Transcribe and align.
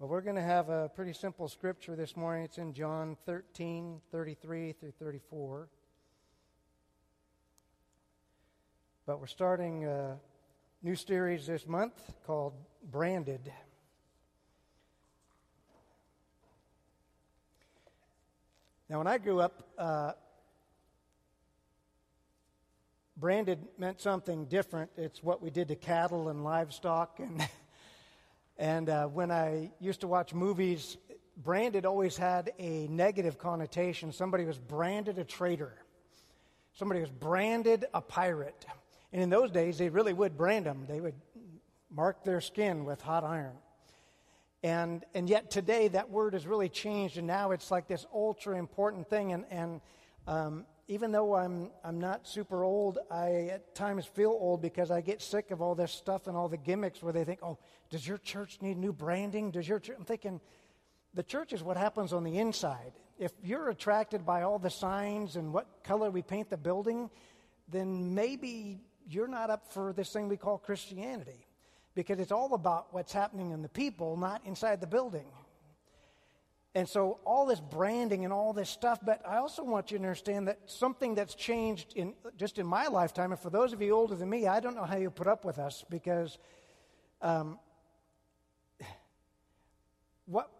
Well, 0.00 0.08
we're 0.08 0.20
going 0.20 0.36
to 0.36 0.42
have 0.42 0.68
a 0.68 0.88
pretty 0.94 1.12
simple 1.12 1.48
scripture 1.48 1.96
this 1.96 2.16
morning. 2.16 2.44
It's 2.44 2.58
in 2.58 2.72
John 2.72 3.16
13, 3.26 4.00
33 4.12 4.72
through 4.74 4.92
34. 4.92 5.68
But 9.06 9.18
we're 9.18 9.26
starting 9.26 9.86
a 9.86 10.16
new 10.84 10.94
series 10.94 11.48
this 11.48 11.66
month 11.66 11.94
called 12.24 12.52
Branded. 12.88 13.52
Now, 18.88 18.98
when 18.98 19.08
I 19.08 19.18
grew 19.18 19.40
up, 19.40 19.64
uh, 19.76 20.12
branded 23.16 23.58
meant 23.78 24.00
something 24.00 24.44
different. 24.44 24.92
It's 24.96 25.24
what 25.24 25.42
we 25.42 25.50
did 25.50 25.66
to 25.66 25.74
cattle 25.74 26.28
and 26.28 26.44
livestock. 26.44 27.18
And, 27.18 27.44
and 28.58 28.88
uh, 28.88 29.06
when 29.06 29.30
I 29.30 29.70
used 29.80 30.00
to 30.00 30.08
watch 30.08 30.34
movies, 30.34 30.96
branded 31.36 31.86
always 31.86 32.16
had 32.16 32.52
a 32.58 32.88
negative 32.88 33.38
connotation. 33.38 34.12
Somebody 34.12 34.44
was 34.44 34.58
branded 34.58 35.18
a 35.18 35.24
traitor, 35.24 35.74
somebody 36.72 37.00
was 37.00 37.10
branded 37.10 37.86
a 37.94 38.00
pirate. 38.00 38.66
And 39.10 39.22
in 39.22 39.30
those 39.30 39.50
days, 39.50 39.78
they 39.78 39.88
really 39.88 40.12
would 40.12 40.36
brand 40.36 40.66
them, 40.66 40.84
they 40.88 41.00
would 41.00 41.14
mark 41.90 42.24
their 42.24 42.40
skin 42.40 42.84
with 42.84 43.00
hot 43.00 43.24
iron. 43.24 43.56
And, 44.62 45.04
and 45.14 45.30
yet 45.30 45.50
today, 45.50 45.88
that 45.88 46.10
word 46.10 46.34
has 46.34 46.46
really 46.46 46.68
changed, 46.68 47.16
and 47.16 47.26
now 47.26 47.52
it's 47.52 47.70
like 47.70 47.86
this 47.86 48.04
ultra 48.12 48.58
important 48.58 49.08
thing. 49.08 49.32
And, 49.32 49.44
and 49.50 49.80
um, 50.26 50.66
even 50.88 51.12
though 51.12 51.36
I'm, 51.36 51.70
I'm 51.84 52.00
not 52.00 52.26
super 52.26 52.64
old, 52.64 52.98
I 53.10 53.50
at 53.52 53.74
times 53.74 54.06
feel 54.06 54.30
old 54.30 54.62
because 54.62 54.90
I 54.90 55.02
get 55.02 55.20
sick 55.20 55.50
of 55.50 55.60
all 55.60 55.74
this 55.74 55.92
stuff 55.92 56.26
and 56.26 56.36
all 56.36 56.48
the 56.48 56.56
gimmicks 56.56 57.02
where 57.02 57.12
they 57.12 57.24
think, 57.24 57.40
oh, 57.42 57.58
does 57.90 58.08
your 58.08 58.16
church 58.16 58.58
need 58.62 58.78
new 58.78 58.92
branding? 58.94 59.50
Does 59.50 59.68
your 59.68 59.80
church? 59.80 59.96
I'm 59.98 60.06
thinking, 60.06 60.40
the 61.12 61.22
church 61.22 61.52
is 61.52 61.62
what 61.62 61.76
happens 61.76 62.14
on 62.14 62.24
the 62.24 62.38
inside. 62.38 62.92
If 63.18 63.32
you're 63.42 63.68
attracted 63.68 64.24
by 64.24 64.42
all 64.42 64.58
the 64.58 64.70
signs 64.70 65.36
and 65.36 65.52
what 65.52 65.66
color 65.84 66.10
we 66.10 66.22
paint 66.22 66.48
the 66.48 66.56
building, 66.56 67.10
then 67.68 68.14
maybe 68.14 68.80
you're 69.06 69.28
not 69.28 69.50
up 69.50 69.70
for 69.70 69.92
this 69.92 70.10
thing 70.10 70.28
we 70.28 70.38
call 70.38 70.56
Christianity 70.56 71.46
because 71.94 72.18
it's 72.18 72.32
all 72.32 72.54
about 72.54 72.94
what's 72.94 73.12
happening 73.12 73.50
in 73.50 73.60
the 73.60 73.68
people, 73.68 74.16
not 74.16 74.40
inside 74.46 74.80
the 74.80 74.86
building. 74.86 75.26
And 76.78 76.88
so, 76.88 77.18
all 77.24 77.44
this 77.44 77.58
branding 77.58 78.22
and 78.22 78.32
all 78.32 78.52
this 78.52 78.70
stuff, 78.70 79.00
but 79.04 79.20
I 79.26 79.38
also 79.38 79.64
want 79.64 79.90
you 79.90 79.98
to 79.98 80.04
understand 80.04 80.46
that 80.46 80.60
something 80.66 81.16
that's 81.16 81.34
changed 81.34 81.94
in 81.96 82.14
just 82.36 82.56
in 82.56 82.68
my 82.68 82.86
lifetime, 82.86 83.32
and 83.32 83.40
for 83.40 83.50
those 83.50 83.72
of 83.72 83.82
you 83.82 83.96
older 83.96 84.14
than 84.14 84.30
me, 84.30 84.46
I 84.46 84.60
don't 84.60 84.76
know 84.76 84.84
how 84.84 84.96
you 84.96 85.10
put 85.10 85.26
up 85.26 85.44
with 85.44 85.58
us 85.58 85.84
because 85.90 86.38
um, 87.20 87.58
what, 90.26 90.52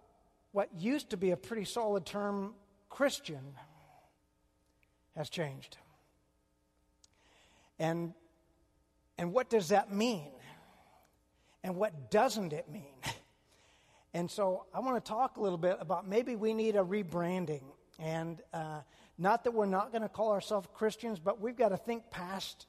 what 0.50 0.69
used 0.77 1.10
to 1.10 1.16
be 1.16 1.30
a 1.30 1.36
pretty 1.36 1.64
solid 1.64 2.05
term, 2.05 2.55
Christian, 2.88 3.55
has 5.14 5.30
changed. 5.30 5.77
And, 7.78 8.12
and 9.19 9.32
what 9.32 9.48
does 9.48 9.69
that 9.69 9.92
mean? 9.92 10.32
And 11.62 11.77
what 11.77 12.10
doesn't 12.10 12.53
it 12.53 12.69
mean? 12.69 12.97
And 14.14 14.31
so 14.31 14.64
I 14.73 14.81
want 14.81 15.03
to 15.03 15.09
talk 15.09 15.37
a 15.37 15.41
little 15.41 15.59
bit 15.59 15.77
about 15.81 16.09
maybe 16.09 16.37
we 16.37 16.55
need 16.55 16.77
a 16.77 16.84
rebranding. 16.84 17.62
And 17.98 18.41
uh, 18.53 18.81
not 19.19 19.45
that 19.45 19.53
we're 19.53 19.67
not 19.67 19.92
going 19.92 20.03
to 20.03 20.09
call 20.09 20.33
ourselves 20.33 20.69
Christians, 20.75 21.19
but 21.19 21.41
we've 21.41 21.56
got 21.56 21.70
to 21.70 21.77
think 21.77 22.11
past 22.11 22.67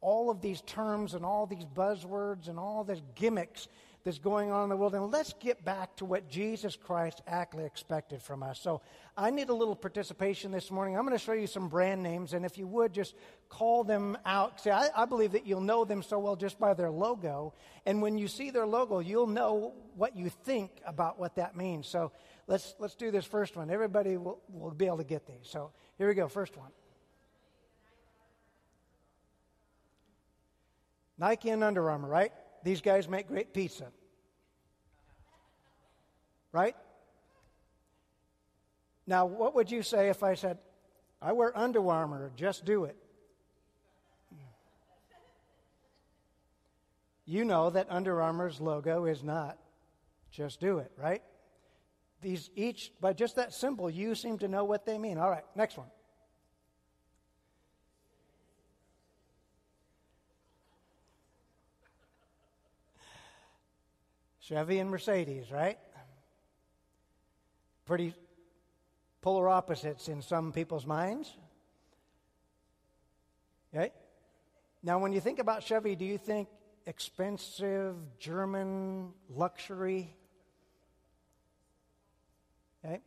all 0.00 0.30
of 0.30 0.40
these 0.40 0.60
terms 0.62 1.14
and 1.14 1.24
all 1.24 1.46
these 1.46 1.64
buzzwords 1.64 2.48
and 2.48 2.58
all 2.58 2.84
these 2.84 3.02
gimmicks 3.14 3.68
that's 4.04 4.18
going 4.18 4.50
on 4.50 4.64
in 4.64 4.68
the 4.68 4.76
world. 4.76 4.94
And 4.94 5.10
let's 5.10 5.34
get 5.34 5.64
back 5.64 5.96
to 5.96 6.04
what 6.04 6.28
Jesus 6.28 6.76
Christ 6.76 7.20
actually 7.26 7.64
expected 7.64 8.22
from 8.22 8.42
us. 8.42 8.60
So 8.60 8.80
I 9.16 9.30
need 9.30 9.48
a 9.48 9.54
little 9.54 9.76
participation 9.76 10.52
this 10.52 10.70
morning. 10.70 10.96
I'm 10.96 11.04
going 11.04 11.18
to 11.18 11.22
show 11.22 11.32
you 11.32 11.46
some 11.46 11.68
brand 11.68 12.02
names, 12.02 12.32
and 12.32 12.44
if 12.44 12.56
you 12.56 12.66
would 12.66 12.92
just 12.92 13.14
call 13.48 13.84
them 13.84 14.16
out. 14.24 14.60
See, 14.60 14.70
I, 14.70 14.88
I 14.96 15.04
believe 15.04 15.32
that 15.32 15.46
you'll 15.46 15.60
know 15.60 15.84
them 15.84 16.02
so 16.02 16.18
well 16.18 16.36
just 16.36 16.58
by 16.58 16.74
their 16.74 16.90
logo. 16.90 17.54
And 17.86 18.02
when 18.02 18.18
you 18.18 18.28
see 18.28 18.50
their 18.50 18.66
logo, 18.66 19.00
you'll 19.00 19.26
know 19.26 19.74
what 19.96 20.16
you 20.16 20.28
think 20.28 20.70
about 20.86 21.18
what 21.18 21.36
that 21.36 21.56
means. 21.56 21.86
So 21.86 22.12
let's, 22.46 22.74
let's 22.78 22.94
do 22.94 23.10
this 23.10 23.24
first 23.24 23.56
one. 23.56 23.70
Everybody 23.70 24.16
will, 24.16 24.40
will 24.48 24.70
be 24.70 24.86
able 24.86 24.98
to 24.98 25.04
get 25.04 25.26
these. 25.26 25.44
So 25.44 25.70
here 25.96 26.08
we 26.08 26.14
go. 26.14 26.28
First 26.28 26.56
one. 26.56 26.70
Nike 31.18 31.50
and 31.50 31.64
Under 31.64 31.90
Armour, 31.90 32.08
right? 32.08 32.32
These 32.62 32.80
guys 32.80 33.08
make 33.08 33.28
great 33.28 33.52
pizza. 33.52 33.86
Right? 36.52 36.76
Now, 39.06 39.26
what 39.26 39.54
would 39.54 39.70
you 39.70 39.82
say 39.82 40.08
if 40.08 40.22
I 40.22 40.34
said, 40.34 40.58
I 41.20 41.32
wear 41.32 41.56
Under 41.56 41.88
Armour, 41.88 42.30
just 42.36 42.64
do 42.64 42.84
it? 42.84 42.96
You 47.24 47.44
know 47.44 47.68
that 47.70 47.86
Under 47.90 48.22
Armour's 48.22 48.60
logo 48.60 49.04
is 49.04 49.22
not 49.22 49.58
just 50.30 50.60
do 50.60 50.78
it, 50.78 50.90
right? 50.96 51.22
These 52.22 52.50
each, 52.56 52.92
by 53.00 53.12
just 53.12 53.36
that 53.36 53.52
simple, 53.52 53.88
you 53.90 54.14
seem 54.14 54.38
to 54.38 54.48
know 54.48 54.64
what 54.64 54.84
they 54.84 54.98
mean. 54.98 55.18
All 55.18 55.30
right, 55.30 55.44
next 55.54 55.76
one. 55.76 55.88
Chevy 64.48 64.78
and 64.78 64.90
Mercedes, 64.90 65.50
right? 65.52 65.76
Pretty 67.84 68.14
polar 69.20 69.46
opposites 69.46 70.08
in 70.08 70.22
some 70.22 70.52
people's 70.52 70.86
minds. 70.86 71.36
Right? 73.74 73.92
Now, 74.82 75.00
when 75.00 75.12
you 75.12 75.20
think 75.20 75.38
about 75.38 75.64
Chevy, 75.64 75.96
do 75.96 76.06
you 76.06 76.16
think 76.16 76.48
expensive 76.86 77.96
German 78.18 79.10
luxury? 79.28 80.16
Okay? 82.82 83.00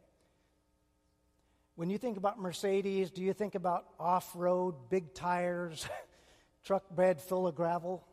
When 1.73 1.89
you 1.89 1.97
think 1.97 2.17
about 2.17 2.39
Mercedes, 2.39 3.09
do 3.09 3.23
you 3.23 3.33
think 3.33 3.55
about 3.55 3.85
off 3.99 4.31
road, 4.35 4.75
big 4.91 5.15
tires, 5.15 5.87
truck 6.63 6.83
bed 6.95 7.19
full 7.19 7.47
of 7.47 7.55
gravel? 7.55 8.05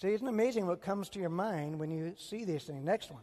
See, 0.00 0.08
isn't 0.14 0.26
it 0.26 0.30
amazing 0.30 0.66
what 0.66 0.80
comes 0.80 1.10
to 1.10 1.20
your 1.20 1.28
mind 1.28 1.78
when 1.78 1.90
you 1.90 2.14
see 2.16 2.44
these 2.44 2.64
things? 2.64 2.82
Next 2.82 3.10
one. 3.10 3.22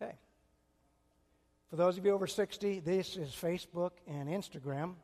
Okay. 0.00 0.14
For 1.68 1.76
those 1.76 1.98
of 1.98 2.06
you 2.06 2.12
over 2.12 2.26
60, 2.26 2.80
this 2.80 3.16
is 3.16 3.28
Facebook 3.30 3.90
and 4.06 4.28
Instagram. 4.28 4.94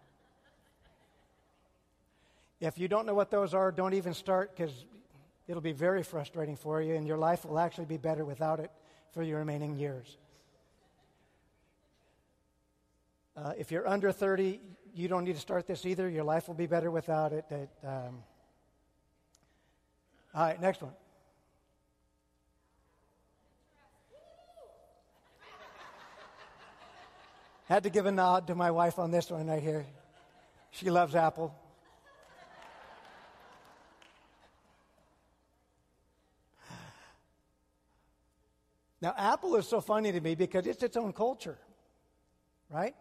If 2.61 2.79
you 2.79 2.89
don't 2.89 3.05
know 3.05 3.13
what 3.13 3.31
those 3.31 3.53
are, 3.53 3.71
don't 3.71 3.93
even 3.93 4.15
start 4.15 4.57
because 4.57 4.73
it'll 5.47 5.61
be 5.61 5.73
very 5.73 6.03
frustrating 6.03 6.57
for 6.57 6.81
you, 6.81 6.95
and 6.95 7.07
your 7.07 7.19
life 7.19 7.45
will 7.45 7.59
actually 7.59 7.85
be 7.85 7.99
better 7.99 8.25
without 8.25 8.61
it 8.61 8.71
for 9.13 9.23
your 9.23 9.41
remaining 9.41 9.77
years. 9.77 10.17
Uh, 13.37 13.53
if 13.59 13.73
you're 13.73 13.87
under 13.89 14.13
30, 14.13 14.61
you 14.95 15.09
don't 15.09 15.25
need 15.25 15.35
to 15.35 15.41
start 15.41 15.67
this 15.67 15.85
either. 15.85 16.09
Your 16.09 16.25
life 16.25 16.47
will 16.47 16.55
be 16.55 16.67
better 16.67 16.91
without 16.91 17.33
it. 17.33 17.45
it 17.51 17.69
um... 17.85 18.23
All 20.35 20.47
right, 20.47 20.61
next 20.61 20.83
one. 20.83 20.93
Had 27.67 27.83
to 27.85 27.91
give 27.91 28.07
a 28.07 28.13
nod 28.13 28.47
to 28.49 28.55
my 28.55 28.71
wife 28.71 28.99
on 28.99 29.11
this 29.11 29.31
one 29.31 29.47
right 29.47 29.63
here. 29.63 29.87
She 30.71 30.91
loves 30.91 31.15
Apple. 31.15 31.55
Now, 39.01 39.15
Apple 39.17 39.57
is 39.57 39.69
so 39.69 39.81
funny 39.81 40.13
to 40.13 40.21
me 40.21 40.35
because 40.35 40.67
it's 40.67 40.83
its 40.83 40.97
own 40.97 41.13
culture, 41.13 41.59
right? 42.71 42.95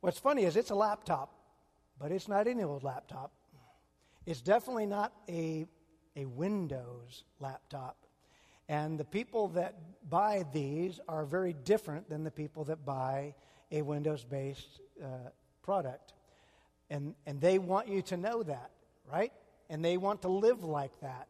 What's 0.00 0.18
funny 0.18 0.44
is 0.44 0.56
it's 0.56 0.70
a 0.70 0.74
laptop, 0.74 1.34
but 1.98 2.10
it's 2.10 2.26
not 2.28 2.46
any 2.46 2.62
old 2.62 2.82
laptop. 2.82 3.32
It's 4.24 4.40
definitely 4.40 4.86
not 4.86 5.12
a, 5.28 5.66
a 6.16 6.24
Windows 6.24 7.24
laptop. 7.38 7.96
And 8.68 8.98
the 8.98 9.04
people 9.04 9.48
that 9.48 9.74
buy 10.08 10.44
these 10.52 11.00
are 11.08 11.24
very 11.24 11.52
different 11.52 12.08
than 12.08 12.24
the 12.24 12.30
people 12.30 12.64
that 12.64 12.84
buy 12.84 13.34
a 13.70 13.82
Windows 13.82 14.24
based 14.24 14.80
uh, 15.02 15.30
product. 15.62 16.14
And, 16.88 17.14
and 17.26 17.40
they 17.40 17.58
want 17.58 17.88
you 17.88 18.00
to 18.02 18.16
know 18.16 18.42
that, 18.42 18.70
right? 19.10 19.32
And 19.68 19.84
they 19.84 19.96
want 19.96 20.22
to 20.22 20.28
live 20.28 20.64
like 20.64 20.98
that. 21.00 21.28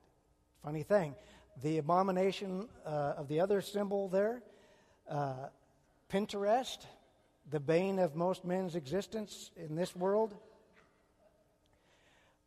Funny 0.63 0.83
thing. 0.83 1.15
The 1.63 1.79
abomination 1.79 2.69
uh, 2.87 3.15
of 3.17 3.29
the 3.29 3.41
other 3.41 3.61
symbol 3.61 4.09
there, 4.09 4.43
uh, 5.09 5.49
Pinterest, 6.13 6.79
the 7.51 7.61
bane 7.61 7.99
of 7.99 8.15
most 8.15 8.45
men's 8.45 8.77
existence 8.77 9.51
in 9.57 9.75
this 9.75 9.95
world. 9.97 10.35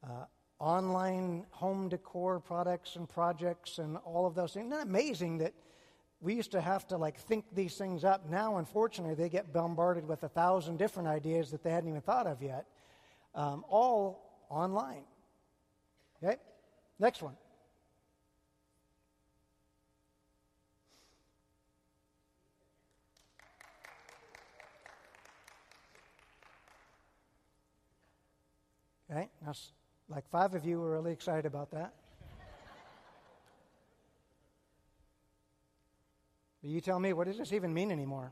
Uh, 0.04 0.26
online 0.60 1.46
home 1.52 1.90
decor 1.90 2.40
products 2.40 2.96
and 2.96 3.10
projects 3.10 3.80
and 3.80 3.98
all 4.06 4.26
of 4.26 4.36
those 4.36 4.54
things. 4.54 4.72
Isn't 4.72 4.88
amazing 4.88 5.40
that 5.40 5.54
we 6.22 6.36
used 6.36 6.52
to 6.52 6.62
have 6.62 6.88
to 6.88 6.98
like 6.98 7.18
think 7.18 7.46
these 7.54 7.76
things 7.76 8.06
up? 8.06 8.30
Now, 8.30 8.58
unfortunately, 8.58 9.16
they 9.16 9.30
get 9.30 9.52
bombarded 9.52 10.08
with 10.08 10.24
a 10.24 10.30
thousand 10.30 10.78
different 10.78 11.10
ideas 11.10 11.52
that 11.52 11.64
they 11.64 11.72
hadn't 11.72 11.90
even 11.90 12.02
thought 12.02 12.28
of 12.28 12.42
yet, 12.42 12.66
um, 13.36 13.66
all 13.68 14.46
online. 14.50 15.04
Okay, 16.24 16.38
next 16.98 17.22
one. 17.22 17.36
Okay, 29.12 29.30
now 29.46 29.54
like 30.10 30.28
five 30.30 30.54
of 30.56 30.66
you 30.66 30.80
were 30.80 30.92
really 30.92 31.12
excited 31.12 31.46
about 31.46 31.72
that. 31.72 31.94
but 36.62 36.70
you 36.70 36.80
tell 36.82 37.00
me, 37.00 37.14
what 37.14 37.28
does 37.28 37.38
this 37.38 37.52
even 37.54 37.74
mean 37.74 37.92
anymore? 37.92 38.32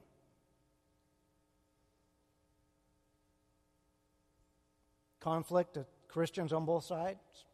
Conflict 5.19 5.77
of 5.77 5.85
Christians 6.07 6.53
on 6.53 6.65
both 6.65 6.85
sides. 6.85 7.45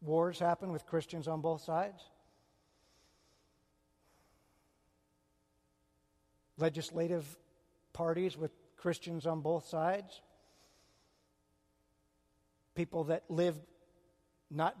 Wars 0.00 0.38
happen 0.38 0.72
with 0.72 0.86
Christians 0.86 1.28
on 1.28 1.40
both 1.40 1.60
sides. 1.62 2.02
Legislative 6.56 7.36
parties 7.92 8.38
with 8.38 8.52
Christians 8.76 9.26
on 9.26 9.40
both 9.40 9.66
sides 9.66 10.20
people 12.74 13.04
that 13.04 13.24
live 13.28 13.58
not 14.50 14.76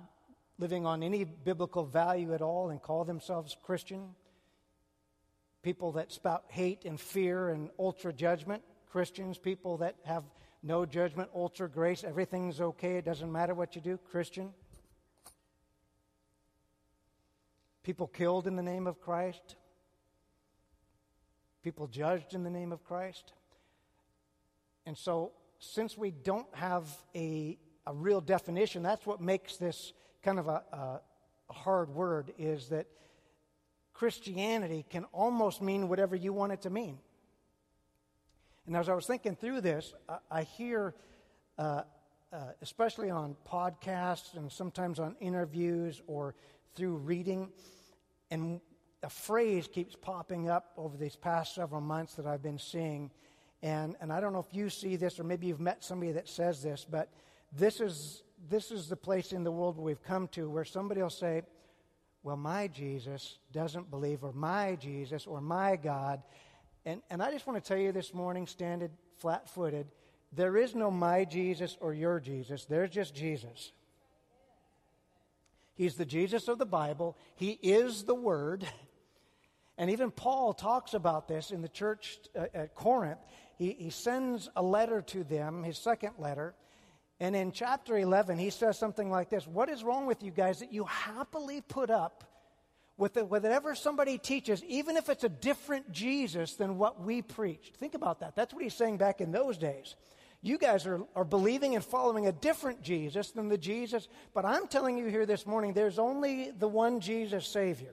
living 0.58 0.84
on 0.84 1.02
any 1.02 1.24
biblical 1.24 1.84
value 1.84 2.34
at 2.34 2.42
all 2.42 2.70
and 2.70 2.82
call 2.82 3.04
themselves 3.04 3.56
Christian, 3.62 4.14
people 5.62 5.92
that 5.92 6.12
spout 6.12 6.44
hate 6.48 6.84
and 6.84 7.00
fear 7.00 7.48
and 7.48 7.70
ultra 7.78 8.12
judgment, 8.12 8.62
Christians, 8.90 9.38
people 9.38 9.78
that 9.78 9.96
have 10.04 10.24
no 10.62 10.84
judgment, 10.84 11.30
ultra 11.34 11.68
grace, 11.68 12.04
everything's 12.04 12.60
okay, 12.60 12.96
it 12.96 13.04
doesn't 13.04 13.32
matter 13.32 13.54
what 13.54 13.74
you 13.74 13.80
do, 13.80 13.98
Christian. 14.10 14.52
People 17.82 18.06
killed 18.06 18.46
in 18.46 18.56
the 18.56 18.62
name 18.62 18.86
of 18.86 19.00
Christ, 19.00 19.56
people 21.62 21.86
judged 21.86 22.34
in 22.34 22.42
the 22.42 22.50
name 22.50 22.72
of 22.72 22.84
Christ. 22.84 23.32
And 24.84 24.96
so, 24.96 25.32
since 25.58 25.96
we 25.96 26.10
don't 26.10 26.48
have 26.54 26.88
a 27.14 27.58
a 27.86 27.94
real 27.94 28.20
definition. 28.20 28.82
That's 28.82 29.06
what 29.06 29.20
makes 29.20 29.56
this 29.56 29.92
kind 30.22 30.38
of 30.38 30.48
a, 30.48 30.62
a, 30.72 31.00
hard 31.52 31.90
word, 31.90 32.32
is 32.38 32.68
that 32.68 32.86
Christianity 33.92 34.84
can 34.88 35.04
almost 35.12 35.60
mean 35.60 35.88
whatever 35.88 36.14
you 36.14 36.32
want 36.32 36.52
it 36.52 36.62
to 36.62 36.70
mean. 36.70 36.98
And 38.66 38.76
as 38.76 38.88
I 38.88 38.94
was 38.94 39.06
thinking 39.06 39.34
through 39.34 39.62
this, 39.62 39.92
I, 40.08 40.18
I 40.30 40.42
hear, 40.44 40.94
uh, 41.58 41.82
uh, 42.32 42.36
especially 42.62 43.10
on 43.10 43.36
podcasts 43.48 44.36
and 44.36 44.50
sometimes 44.52 45.00
on 45.00 45.16
interviews 45.20 46.02
or 46.06 46.36
through 46.76 46.98
reading, 46.98 47.50
and 48.30 48.60
a 49.02 49.10
phrase 49.10 49.66
keeps 49.66 49.96
popping 49.96 50.48
up 50.48 50.72
over 50.76 50.96
these 50.96 51.16
past 51.16 51.54
several 51.54 51.80
months 51.80 52.14
that 52.14 52.26
I've 52.26 52.42
been 52.42 52.58
seeing. 52.58 53.10
And, 53.62 53.96
and 54.00 54.12
I 54.12 54.20
don't 54.20 54.32
know 54.32 54.44
if 54.48 54.54
you 54.54 54.70
see 54.70 54.96
this 54.96 55.18
or 55.18 55.24
maybe 55.24 55.46
you've 55.46 55.60
met 55.60 55.82
somebody 55.82 56.12
that 56.12 56.28
says 56.28 56.62
this, 56.62 56.86
but 56.88 57.10
this 57.52 57.80
is, 57.80 58.22
this 58.48 58.70
is 58.70 58.88
the 58.88 58.96
place 58.96 59.32
in 59.32 59.44
the 59.44 59.50
world 59.50 59.78
we've 59.78 60.02
come 60.02 60.28
to 60.28 60.48
where 60.48 60.64
somebody 60.64 61.02
will 61.02 61.10
say, 61.10 61.42
Well, 62.22 62.36
my 62.36 62.68
Jesus 62.68 63.38
doesn't 63.52 63.90
believe, 63.90 64.24
or 64.24 64.32
my 64.32 64.76
Jesus, 64.76 65.26
or 65.26 65.40
my 65.40 65.76
God. 65.76 66.22
And, 66.84 67.02
and 67.10 67.22
I 67.22 67.30
just 67.30 67.46
want 67.46 67.62
to 67.62 67.66
tell 67.66 67.78
you 67.78 67.92
this 67.92 68.14
morning, 68.14 68.46
standing 68.46 68.90
flat 69.18 69.48
footed, 69.48 69.86
there 70.32 70.56
is 70.56 70.74
no 70.74 70.90
my 70.90 71.24
Jesus 71.24 71.76
or 71.80 71.92
your 71.92 72.20
Jesus. 72.20 72.64
There's 72.64 72.90
just 72.90 73.14
Jesus. 73.14 73.72
He's 75.74 75.96
the 75.96 76.04
Jesus 76.04 76.46
of 76.48 76.58
the 76.58 76.66
Bible. 76.66 77.16
He 77.36 77.52
is 77.62 78.04
the 78.04 78.14
Word. 78.14 78.66
And 79.78 79.88
even 79.88 80.10
Paul 80.10 80.52
talks 80.52 80.92
about 80.92 81.26
this 81.26 81.50
in 81.50 81.62
the 81.62 81.68
church 81.68 82.18
uh, 82.38 82.48
at 82.52 82.74
Corinth. 82.74 83.20
He, 83.56 83.72
he 83.72 83.88
sends 83.88 84.50
a 84.54 84.62
letter 84.62 85.00
to 85.00 85.24
them, 85.24 85.64
his 85.64 85.78
second 85.78 86.12
letter, 86.18 86.54
and 87.20 87.36
in 87.36 87.52
chapter 87.52 87.98
11, 87.98 88.38
he 88.38 88.48
says 88.48 88.78
something 88.78 89.10
like 89.10 89.28
this 89.28 89.46
What 89.46 89.68
is 89.68 89.84
wrong 89.84 90.06
with 90.06 90.22
you 90.22 90.30
guys 90.30 90.60
that 90.60 90.72
you 90.72 90.84
happily 90.84 91.60
put 91.60 91.90
up 91.90 92.24
with 92.96 93.16
whatever 93.16 93.74
somebody 93.74 94.18
teaches, 94.18 94.64
even 94.64 94.96
if 94.96 95.08
it's 95.08 95.24
a 95.24 95.28
different 95.28 95.92
Jesus 95.92 96.54
than 96.54 96.78
what 96.78 97.02
we 97.02 97.20
preached? 97.20 97.76
Think 97.76 97.94
about 97.94 98.20
that. 98.20 98.34
That's 98.34 98.54
what 98.54 98.62
he's 98.62 98.74
saying 98.74 98.96
back 98.96 99.20
in 99.20 99.32
those 99.32 99.58
days. 99.58 99.96
You 100.42 100.56
guys 100.56 100.86
are, 100.86 101.02
are 101.14 101.24
believing 101.24 101.74
and 101.74 101.84
following 101.84 102.26
a 102.26 102.32
different 102.32 102.82
Jesus 102.82 103.30
than 103.30 103.48
the 103.48 103.58
Jesus, 103.58 104.08
but 104.32 104.46
I'm 104.46 104.66
telling 104.66 104.96
you 104.96 105.06
here 105.06 105.26
this 105.26 105.46
morning 105.46 105.74
there's 105.74 105.98
only 105.98 106.50
the 106.50 106.68
one 106.68 107.00
Jesus 107.00 107.46
Savior. 107.46 107.92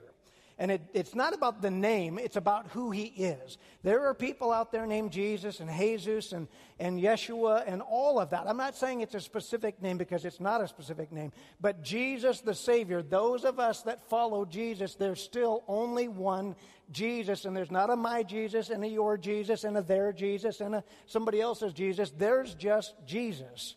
And 0.60 0.72
it, 0.72 0.82
it's 0.92 1.14
not 1.14 1.34
about 1.34 1.62
the 1.62 1.70
name, 1.70 2.18
it's 2.18 2.34
about 2.34 2.66
who 2.72 2.90
he 2.90 3.04
is. 3.04 3.58
There 3.84 4.06
are 4.06 4.14
people 4.14 4.50
out 4.50 4.72
there 4.72 4.86
named 4.86 5.12
Jesus 5.12 5.60
and 5.60 5.70
Jesus 5.70 6.32
and, 6.32 6.48
and 6.80 7.00
Yeshua 7.00 7.62
and 7.64 7.80
all 7.80 8.18
of 8.18 8.30
that. 8.30 8.48
I'm 8.48 8.56
not 8.56 8.74
saying 8.74 9.00
it's 9.00 9.14
a 9.14 9.20
specific 9.20 9.80
name 9.80 9.98
because 9.98 10.24
it's 10.24 10.40
not 10.40 10.60
a 10.60 10.66
specific 10.66 11.12
name, 11.12 11.30
but 11.60 11.82
Jesus 11.84 12.40
the 12.40 12.56
Savior, 12.56 13.02
those 13.02 13.44
of 13.44 13.60
us 13.60 13.82
that 13.82 14.08
follow 14.10 14.44
Jesus, 14.44 14.96
there's 14.96 15.22
still 15.22 15.62
only 15.68 16.08
one 16.08 16.56
Jesus, 16.90 17.44
and 17.44 17.56
there's 17.56 17.70
not 17.70 17.90
a 17.90 17.96
my 17.96 18.24
Jesus 18.24 18.70
and 18.70 18.82
a 18.82 18.88
your 18.88 19.16
Jesus 19.16 19.62
and 19.62 19.76
a 19.76 19.82
their 19.82 20.12
Jesus 20.12 20.60
and 20.60 20.74
a 20.74 20.84
somebody 21.06 21.40
else's 21.40 21.72
Jesus. 21.72 22.10
There's 22.10 22.54
just 22.54 22.94
Jesus. 23.06 23.76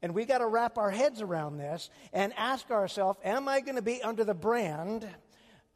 And 0.00 0.14
we 0.14 0.24
got 0.24 0.38
to 0.38 0.46
wrap 0.46 0.78
our 0.78 0.90
heads 0.90 1.20
around 1.20 1.58
this 1.58 1.90
and 2.12 2.32
ask 2.36 2.70
ourselves, 2.70 3.18
am 3.24 3.48
I 3.48 3.60
going 3.60 3.76
to 3.76 3.82
be 3.82 4.02
under 4.02 4.24
the 4.24 4.34
brand? 4.34 5.06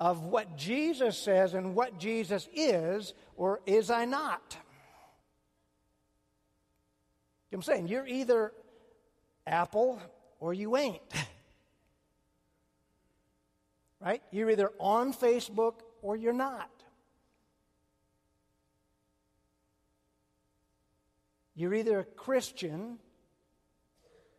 Of 0.01 0.25
what 0.25 0.57
Jesus 0.57 1.19
says 1.19 1.53
and 1.53 1.75
what 1.75 1.99
Jesus 1.99 2.49
is, 2.55 3.13
or 3.37 3.61
is 3.67 3.91
I 3.91 4.07
not? 4.07 4.57
I'm 7.53 7.63
saying 7.63 7.89
you're 7.89 8.07
either 8.07 8.53
Apple 9.47 10.01
or 10.41 10.55
you 10.55 10.77
ain't. 10.77 11.03
Right? 14.03 14.23
You're 14.31 14.49
either 14.49 14.73
on 14.79 15.13
Facebook 15.13 15.75
or 16.01 16.17
you're 16.17 16.33
not. 16.33 16.71
You're 21.55 21.75
either 21.75 21.99
a 21.99 22.05
Christian 22.05 22.99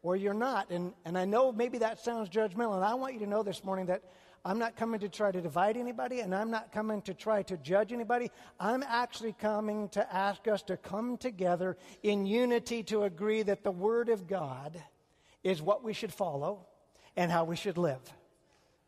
or 0.02 0.16
you're 0.16 0.34
not. 0.34 0.72
And, 0.72 0.94
and 1.06 1.16
I 1.16 1.26
know 1.26 1.52
maybe 1.52 1.78
that 1.78 2.00
sounds 2.00 2.28
judgmental, 2.28 2.74
and 2.74 2.84
I 2.84 2.96
want 2.96 3.14
you 3.14 3.20
to 3.20 3.28
know 3.28 3.44
this 3.44 3.64
morning 3.64 3.86
that 3.86 4.02
I'm 4.44 4.58
not 4.58 4.76
coming 4.76 5.00
to 5.02 5.10
try 5.10 5.32
to 5.32 5.40
divide 5.40 5.78
anybody, 5.78 6.22
and 6.22 6.34
I'm 6.34 6.50
not 6.50 6.72
coming 6.72 7.02
to 7.04 7.14
try 7.14 7.44
to 7.44 7.58
judge 7.58 7.94
anybody. 7.94 8.32
I'm 8.60 8.84
actually 8.84 9.34
coming 9.34 9.90
to 9.90 10.14
ask 10.14 10.48
us 10.48 10.64
to 10.64 10.78
come 10.78 11.18
together 11.18 11.78
in 12.02 12.26
unity 12.26 12.82
to 12.84 13.04
agree 13.04 13.44
that 13.44 13.64
the 13.64 13.72
Word 13.72 14.10
of 14.10 14.28
God 14.28 14.82
is 15.44 15.62
what 15.62 15.84
we 15.84 15.94
should 15.94 16.12
follow 16.12 16.66
and 17.16 17.32
how 17.32 17.44
we 17.44 17.56
should 17.56 17.78
live. 17.78 18.02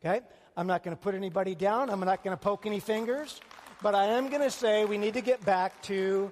Okay? 0.04 0.22
I'm 0.58 0.66
not 0.66 0.84
going 0.84 0.96
to 0.96 1.02
put 1.02 1.14
anybody 1.14 1.54
down, 1.54 1.90
I'm 1.92 2.00
not 2.00 2.24
going 2.24 2.36
to 2.36 2.42
poke 2.42 2.66
any 2.66 2.80
fingers, 2.80 3.40
but 3.84 3.94
I 3.94 4.06
am 4.06 4.30
going 4.30 4.42
to 4.42 4.52
say 4.52 4.86
we 4.86 4.98
need 4.98 5.14
to 5.14 5.22
get 5.22 5.44
back 5.46 5.82
to 5.84 6.32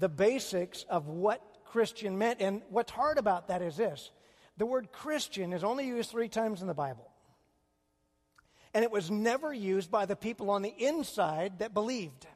the 0.00 0.08
basics 0.08 0.84
of 0.88 1.06
what 1.06 1.40
Christian 1.64 2.18
meant. 2.18 2.40
And 2.40 2.62
what's 2.68 2.90
hard 2.90 3.18
about 3.18 3.48
that 3.48 3.62
is 3.62 3.76
this 3.76 4.10
the 4.56 4.66
word 4.66 4.90
Christian 4.92 5.52
is 5.52 5.62
only 5.62 5.86
used 5.86 6.10
three 6.10 6.28
times 6.28 6.62
in 6.62 6.66
the 6.66 6.74
Bible. 6.74 7.09
And 8.72 8.84
it 8.84 8.90
was 8.90 9.10
never 9.10 9.52
used 9.52 9.90
by 9.90 10.06
the 10.06 10.16
people 10.16 10.50
on 10.50 10.62
the 10.62 10.74
inside 10.78 11.58
that 11.58 11.74
believed. 11.74 12.26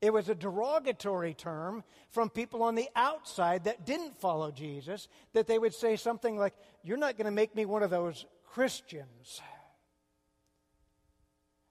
It 0.00 0.12
was 0.12 0.28
a 0.28 0.34
derogatory 0.34 1.34
term 1.34 1.84
from 2.10 2.28
people 2.28 2.62
on 2.62 2.74
the 2.74 2.88
outside 2.94 3.64
that 3.64 3.86
didn't 3.86 4.20
follow 4.20 4.50
Jesus, 4.50 5.08
that 5.32 5.46
they 5.46 5.58
would 5.58 5.74
say 5.74 5.96
something 5.96 6.36
like, 6.36 6.54
You're 6.82 6.98
not 6.98 7.16
going 7.16 7.26
to 7.26 7.30
make 7.30 7.54
me 7.54 7.64
one 7.64 7.82
of 7.82 7.90
those 7.90 8.26
Christians. 8.44 9.40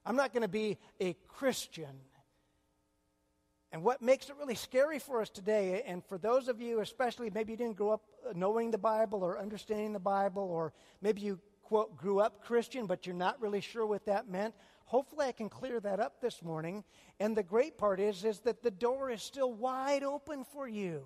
I'm 0.04 0.16
not 0.16 0.32
going 0.32 0.42
to 0.42 0.48
be 0.48 0.78
a 1.00 1.14
Christian. 1.28 2.00
And 3.72 3.82
what 3.82 4.00
makes 4.00 4.30
it 4.30 4.36
really 4.38 4.54
scary 4.54 4.98
for 4.98 5.20
us 5.20 5.28
today, 5.28 5.82
and 5.86 6.04
for 6.04 6.16
those 6.16 6.48
of 6.48 6.60
you, 6.60 6.80
especially 6.80 7.30
maybe 7.30 7.52
you 7.52 7.56
didn't 7.56 7.76
grow 7.76 7.90
up 7.90 8.02
knowing 8.34 8.70
the 8.70 8.78
Bible 8.78 9.22
or 9.22 9.38
understanding 9.38 9.92
the 9.92 9.98
Bible, 9.98 10.42
or 10.42 10.72
maybe 11.02 11.20
you 11.20 11.40
quote, 11.66 11.96
grew 11.96 12.20
up 12.20 12.44
Christian, 12.44 12.86
but 12.86 13.06
you're 13.06 13.14
not 13.14 13.40
really 13.40 13.60
sure 13.60 13.86
what 13.86 14.06
that 14.06 14.28
meant. 14.28 14.54
Hopefully, 14.86 15.26
I 15.26 15.32
can 15.32 15.48
clear 15.48 15.80
that 15.80 16.00
up 16.00 16.20
this 16.20 16.42
morning. 16.42 16.84
And 17.18 17.36
the 17.36 17.42
great 17.42 17.76
part 17.76 18.00
is, 18.00 18.24
is 18.24 18.40
that 18.40 18.62
the 18.62 18.70
door 18.70 19.10
is 19.10 19.22
still 19.22 19.52
wide 19.52 20.04
open 20.04 20.44
for 20.44 20.68
you. 20.68 21.04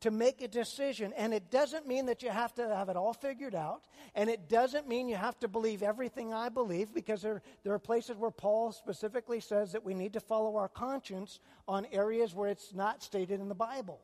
to 0.00 0.10
make 0.10 0.42
a 0.42 0.48
decision. 0.48 1.12
And 1.16 1.32
it 1.32 1.50
doesn't 1.50 1.86
mean 1.86 2.06
that 2.06 2.22
you 2.22 2.30
have 2.30 2.54
to 2.54 2.68
have 2.68 2.88
it 2.88 2.96
all 2.96 3.12
figured 3.12 3.54
out. 3.54 3.82
And 4.14 4.30
it 4.30 4.48
doesn't 4.48 4.88
mean 4.88 5.08
you 5.08 5.16
have 5.16 5.38
to 5.40 5.48
believe 5.48 5.82
everything 5.82 6.32
I 6.32 6.48
believe, 6.48 6.92
because 6.94 7.22
there, 7.22 7.42
there 7.64 7.72
are 7.72 7.78
places 7.78 8.16
where 8.16 8.30
Paul 8.30 8.72
specifically 8.72 9.40
says 9.40 9.72
that 9.72 9.84
we 9.84 9.94
need 9.94 10.12
to 10.12 10.20
follow 10.20 10.56
our 10.56 10.68
conscience 10.68 11.40
on 11.66 11.86
areas 11.92 12.34
where 12.34 12.48
it's 12.48 12.74
not 12.74 13.02
stated 13.02 13.40
in 13.40 13.48
the 13.48 13.54
Bible. 13.54 14.00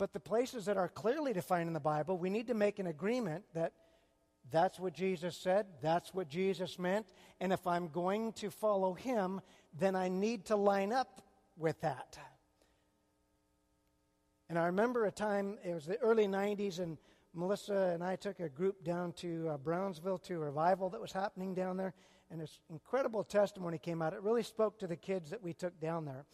But 0.00 0.14
the 0.14 0.18
places 0.18 0.64
that 0.64 0.78
are 0.78 0.88
clearly 0.88 1.34
defined 1.34 1.66
in 1.66 1.74
the 1.74 1.78
Bible, 1.78 2.16
we 2.16 2.30
need 2.30 2.46
to 2.46 2.54
make 2.54 2.78
an 2.78 2.86
agreement 2.86 3.44
that 3.52 3.74
that's 4.50 4.80
what 4.80 4.94
Jesus 4.94 5.36
said, 5.36 5.66
that's 5.82 6.14
what 6.14 6.26
Jesus 6.26 6.78
meant, 6.78 7.04
and 7.38 7.52
if 7.52 7.66
I'm 7.66 7.88
going 7.88 8.32
to 8.32 8.50
follow 8.50 8.94
him, 8.94 9.42
then 9.78 9.94
I 9.94 10.08
need 10.08 10.46
to 10.46 10.56
line 10.56 10.90
up 10.90 11.20
with 11.58 11.78
that. 11.82 12.18
And 14.48 14.58
I 14.58 14.64
remember 14.64 15.04
a 15.04 15.10
time, 15.10 15.58
it 15.62 15.74
was 15.74 15.84
the 15.84 15.98
early 15.98 16.26
90s, 16.26 16.78
and 16.78 16.96
Melissa 17.34 17.90
and 17.92 18.02
I 18.02 18.16
took 18.16 18.40
a 18.40 18.48
group 18.48 18.82
down 18.82 19.12
to 19.18 19.50
uh, 19.50 19.58
Brownsville 19.58 20.16
to 20.16 20.34
a 20.36 20.38
revival 20.38 20.88
that 20.88 21.00
was 21.02 21.12
happening 21.12 21.52
down 21.52 21.76
there. 21.76 21.92
And 22.30 22.40
this 22.40 22.60
incredible 22.70 23.22
testimony 23.22 23.76
came 23.76 24.00
out. 24.00 24.14
It 24.14 24.22
really 24.22 24.44
spoke 24.44 24.78
to 24.78 24.86
the 24.86 24.96
kids 24.96 25.28
that 25.28 25.42
we 25.42 25.52
took 25.52 25.78
down 25.78 26.06
there. 26.06 26.24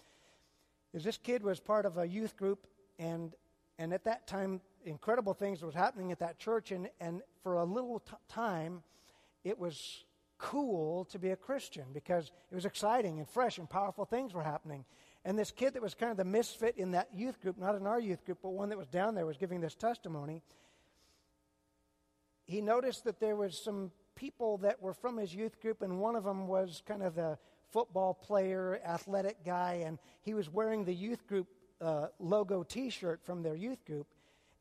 Is 0.94 1.02
this 1.02 1.18
kid 1.18 1.42
was 1.42 1.58
part 1.58 1.85
of 1.85 1.99
a 1.99 2.06
youth 2.06 2.37
group, 2.37 2.68
and 3.00 3.35
and 3.78 3.92
at 3.92 4.04
that 4.04 4.26
time, 4.26 4.61
incredible 4.85 5.35
things 5.35 5.62
was 5.62 5.75
happening 5.75 6.12
at 6.12 6.18
that 6.21 6.38
church, 6.38 6.73
and 6.73 6.88
and 7.00 7.23
for 7.42 7.56
a 7.56 7.64
little 7.64 8.00
t- 8.00 8.14
time, 8.28 8.83
it 9.45 9.59
was 9.59 10.04
cool 10.38 11.04
to 11.06 11.18
be 11.18 11.30
a 11.30 11.37
Christian 11.37 11.85
because 11.92 12.30
it 12.50 12.54
was 12.54 12.64
exciting 12.64 13.18
and 13.18 13.28
fresh 13.28 13.59
and 13.59 13.68
powerful 13.68 14.04
things 14.04 14.35
were 14.35 14.42
happening. 14.42 14.85
And 15.25 15.38
this 15.38 15.50
kid 15.50 15.75
that 15.75 15.83
was 15.83 15.95
kind 15.95 16.11
of 16.11 16.16
the 16.16 16.25
misfit 16.25 16.76
in 16.76 16.92
that 16.92 17.09
youth 17.14 17.40
group, 17.40 17.59
not 17.59 17.75
in 17.75 17.87
our 17.87 17.99
youth 17.99 18.25
group, 18.25 18.38
but 18.42 18.50
one 18.50 18.68
that 18.68 18.78
was 18.78 18.87
down 18.87 19.14
there, 19.14 19.26
was 19.26 19.37
giving 19.37 19.61
this 19.61 19.75
testimony. 19.75 20.42
He 22.45 22.61
noticed 22.61 23.04
that 23.04 23.18
there 23.18 23.35
was 23.35 23.59
some 23.59 23.90
people 24.14 24.59
that 24.59 24.80
were 24.80 24.95
from 24.95 25.16
his 25.16 25.35
youth 25.35 25.61
group, 25.61 25.83
and 25.83 25.99
one 25.99 26.14
of 26.14 26.25
them 26.25 26.47
was 26.47 26.83
kind 26.87 27.02
of 27.02 27.16
the 27.16 27.38
football 27.73 28.14
player, 28.14 28.80
athletic 28.85 29.45
guy, 29.45 29.83
and 29.85 29.99
he 30.23 30.33
was 30.33 30.49
wearing 30.49 30.85
the 30.85 30.95
youth 30.95 31.26
group 31.26 31.49
uh, 31.80 32.09
logo 32.18 32.62
t 32.62 32.90
shirt 32.90 33.25
from 33.25 33.42
their 33.42 33.54
youth 33.54 33.85
group. 33.85 34.06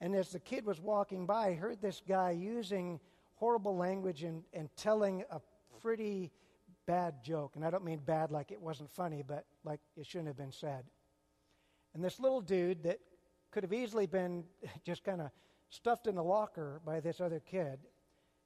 And 0.02 0.16
as 0.16 0.30
the 0.30 0.40
kid 0.40 0.66
was 0.66 0.80
walking 0.82 1.26
by, 1.26 1.52
he 1.52 1.56
heard 1.56 1.82
this 1.82 2.02
guy 2.08 2.32
using 2.32 3.00
horrible 3.36 3.76
language 3.76 4.24
and, 4.24 4.44
and 4.54 4.70
telling 4.76 5.24
a 5.32 5.40
pretty 5.82 6.32
bad 6.86 7.24
joke. 7.24 7.56
And 7.56 7.66
I 7.66 7.70
don't 7.70 7.84
mean 7.84 8.00
bad 8.06 8.32
like 8.32 8.52
it 8.52 8.62
wasn't 8.62 8.92
funny, 8.92 9.24
but 9.26 9.46
like 9.64 9.80
it 9.96 10.06
shouldn't 10.06 10.28
have 10.28 10.38
been 10.38 10.52
said. 10.52 10.84
And 11.94 12.04
this 12.04 12.20
little 12.20 12.42
dude 12.42 12.84
that 12.84 13.00
could 13.52 13.64
have 13.64 13.74
easily 13.74 14.06
been 14.06 14.44
just 14.86 15.04
kind 15.04 15.22
of 15.22 15.32
stuffed 15.70 16.08
in 16.08 16.16
the 16.16 16.24
locker 16.24 16.82
by 16.86 17.00
this 17.00 17.22
other 17.22 17.40
kid 17.40 17.80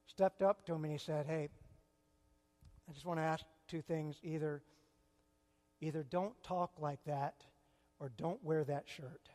stepped 0.06 0.42
up 0.42 0.64
to 0.66 0.74
him 0.74 0.84
and 0.84 0.92
he 0.92 0.98
said, 0.98 1.26
Hey, 1.26 1.48
I 2.88 2.92
just 2.92 3.06
want 3.06 3.18
to 3.18 3.24
ask 3.24 3.44
two 3.68 3.82
things. 3.82 4.16
Either, 4.22 4.62
either 5.80 6.02
don't 6.02 6.40
talk 6.42 6.72
like 6.80 6.98
that 7.06 7.34
or 8.00 8.10
don't 8.16 8.42
wear 8.42 8.64
that 8.64 8.84
shirt. 8.88 9.28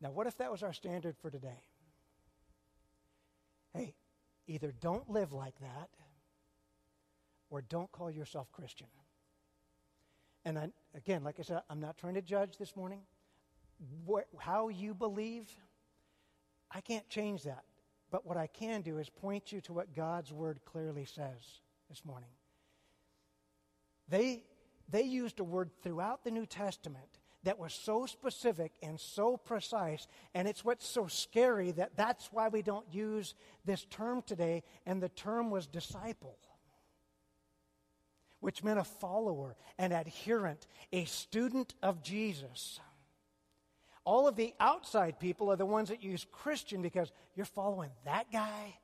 Now, 0.00 0.10
what 0.10 0.26
if 0.26 0.36
that 0.36 0.52
was 0.52 0.62
our 0.62 0.74
standard 0.74 1.16
for 1.16 1.30
today? 1.30 1.62
Hey, 3.72 3.94
either 4.46 4.72
don't 4.80 5.08
live 5.10 5.32
like 5.32 5.58
that 5.60 5.88
or 7.50 7.62
don't 7.62 7.90
call 7.90 8.10
yourself 8.10 8.52
Christian. 8.52 8.88
And 10.44 10.58
I, 10.58 10.68
again, 10.94 11.24
like 11.24 11.40
I 11.40 11.42
said, 11.42 11.62
I'm 11.70 11.80
not 11.80 11.96
trying 11.98 12.14
to 12.14 12.22
judge 12.22 12.58
this 12.58 12.76
morning. 12.76 13.00
How 14.38 14.68
you 14.68 14.94
believe, 14.94 15.48
I 16.70 16.80
can't 16.80 17.08
change 17.08 17.42
that. 17.44 17.64
But 18.10 18.24
what 18.26 18.36
I 18.36 18.46
can 18.46 18.82
do 18.82 18.98
is 18.98 19.08
point 19.08 19.50
you 19.50 19.60
to 19.62 19.72
what 19.72 19.94
God's 19.94 20.32
word 20.32 20.60
clearly 20.64 21.04
says 21.04 21.60
this 21.88 22.04
morning. 22.04 22.35
They, 24.08 24.44
they 24.88 25.02
used 25.02 25.40
a 25.40 25.44
word 25.44 25.70
throughout 25.82 26.24
the 26.24 26.30
New 26.30 26.46
Testament 26.46 27.18
that 27.44 27.58
was 27.58 27.72
so 27.72 28.06
specific 28.06 28.72
and 28.82 28.98
so 28.98 29.36
precise. 29.36 30.06
And 30.34 30.48
it's 30.48 30.64
what's 30.64 30.86
so 30.86 31.06
scary 31.06 31.70
that 31.72 31.96
that's 31.96 32.32
why 32.32 32.48
we 32.48 32.62
don't 32.62 32.86
use 32.92 33.34
this 33.64 33.84
term 33.84 34.22
today. 34.22 34.64
And 34.84 35.02
the 35.02 35.08
term 35.08 35.50
was 35.50 35.66
disciple, 35.66 36.38
which 38.40 38.64
meant 38.64 38.80
a 38.80 38.84
follower, 38.84 39.56
an 39.78 39.92
adherent, 39.92 40.66
a 40.92 41.04
student 41.04 41.74
of 41.82 42.02
Jesus. 42.02 42.80
All 44.04 44.28
of 44.28 44.36
the 44.36 44.54
outside 44.60 45.18
people 45.18 45.50
are 45.50 45.56
the 45.56 45.66
ones 45.66 45.88
that 45.88 46.02
use 46.02 46.26
Christian 46.30 46.82
because 46.82 47.12
you're 47.34 47.46
following 47.46 47.90
that 48.04 48.30
guy 48.32 48.76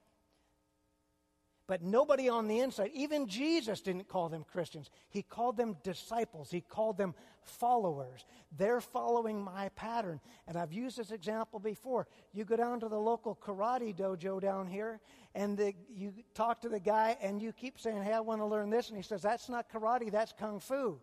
but 1.72 1.82
nobody 1.82 2.28
on 2.28 2.48
the 2.48 2.58
inside, 2.60 2.90
even 2.92 3.26
Jesus 3.26 3.80
didn't 3.80 4.06
call 4.06 4.28
them 4.28 4.44
Christians. 4.44 4.90
He 5.08 5.22
called 5.22 5.56
them 5.56 5.78
disciples, 5.82 6.50
he 6.50 6.60
called 6.60 6.98
them 6.98 7.14
followers. 7.40 8.26
They're 8.58 8.82
following 8.82 9.42
my 9.42 9.70
pattern. 9.70 10.20
And 10.46 10.58
I've 10.58 10.74
used 10.74 10.98
this 10.98 11.12
example 11.12 11.58
before. 11.58 12.08
You 12.34 12.44
go 12.44 12.56
down 12.56 12.80
to 12.80 12.90
the 12.90 12.98
local 12.98 13.34
karate 13.34 13.96
dojo 13.96 14.38
down 14.38 14.66
here, 14.66 15.00
and 15.34 15.56
the, 15.56 15.72
you 15.88 16.12
talk 16.34 16.60
to 16.60 16.68
the 16.68 16.78
guy, 16.78 17.16
and 17.22 17.40
you 17.40 17.52
keep 17.52 17.80
saying, 17.80 18.02
Hey, 18.02 18.12
I 18.12 18.20
want 18.20 18.42
to 18.42 18.46
learn 18.46 18.68
this. 18.68 18.88
And 18.88 18.96
he 18.98 19.02
says, 19.02 19.22
That's 19.22 19.48
not 19.48 19.72
karate, 19.72 20.12
that's 20.12 20.34
kung 20.38 20.60
fu. 20.60 21.00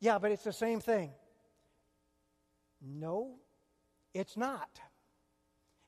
Yeah, 0.00 0.18
but 0.18 0.32
it's 0.32 0.42
the 0.42 0.52
same 0.52 0.80
thing. 0.80 1.12
No, 2.82 3.36
it's 4.12 4.36
not. 4.36 4.80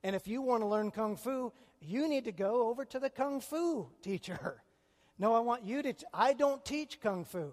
And 0.02 0.16
if 0.16 0.26
you 0.26 0.42
want 0.42 0.62
to 0.62 0.66
learn 0.66 0.90
kung 0.90 1.16
fu, 1.16 1.52
you 1.80 2.09
need 2.09 2.25
to 2.25 2.33
go 2.33 2.69
over 2.69 2.85
to 2.87 2.99
the 2.99 3.11
kung 3.11 3.40
fu 3.40 3.88
teacher. 4.02 4.62
No, 5.19 5.35
I 5.35 5.40
want 5.40 5.64
you 5.64 5.83
to. 5.83 5.95
I 6.14 6.33
don't 6.33 6.64
teach 6.64 7.00
kung 7.00 7.25
fu. 7.25 7.52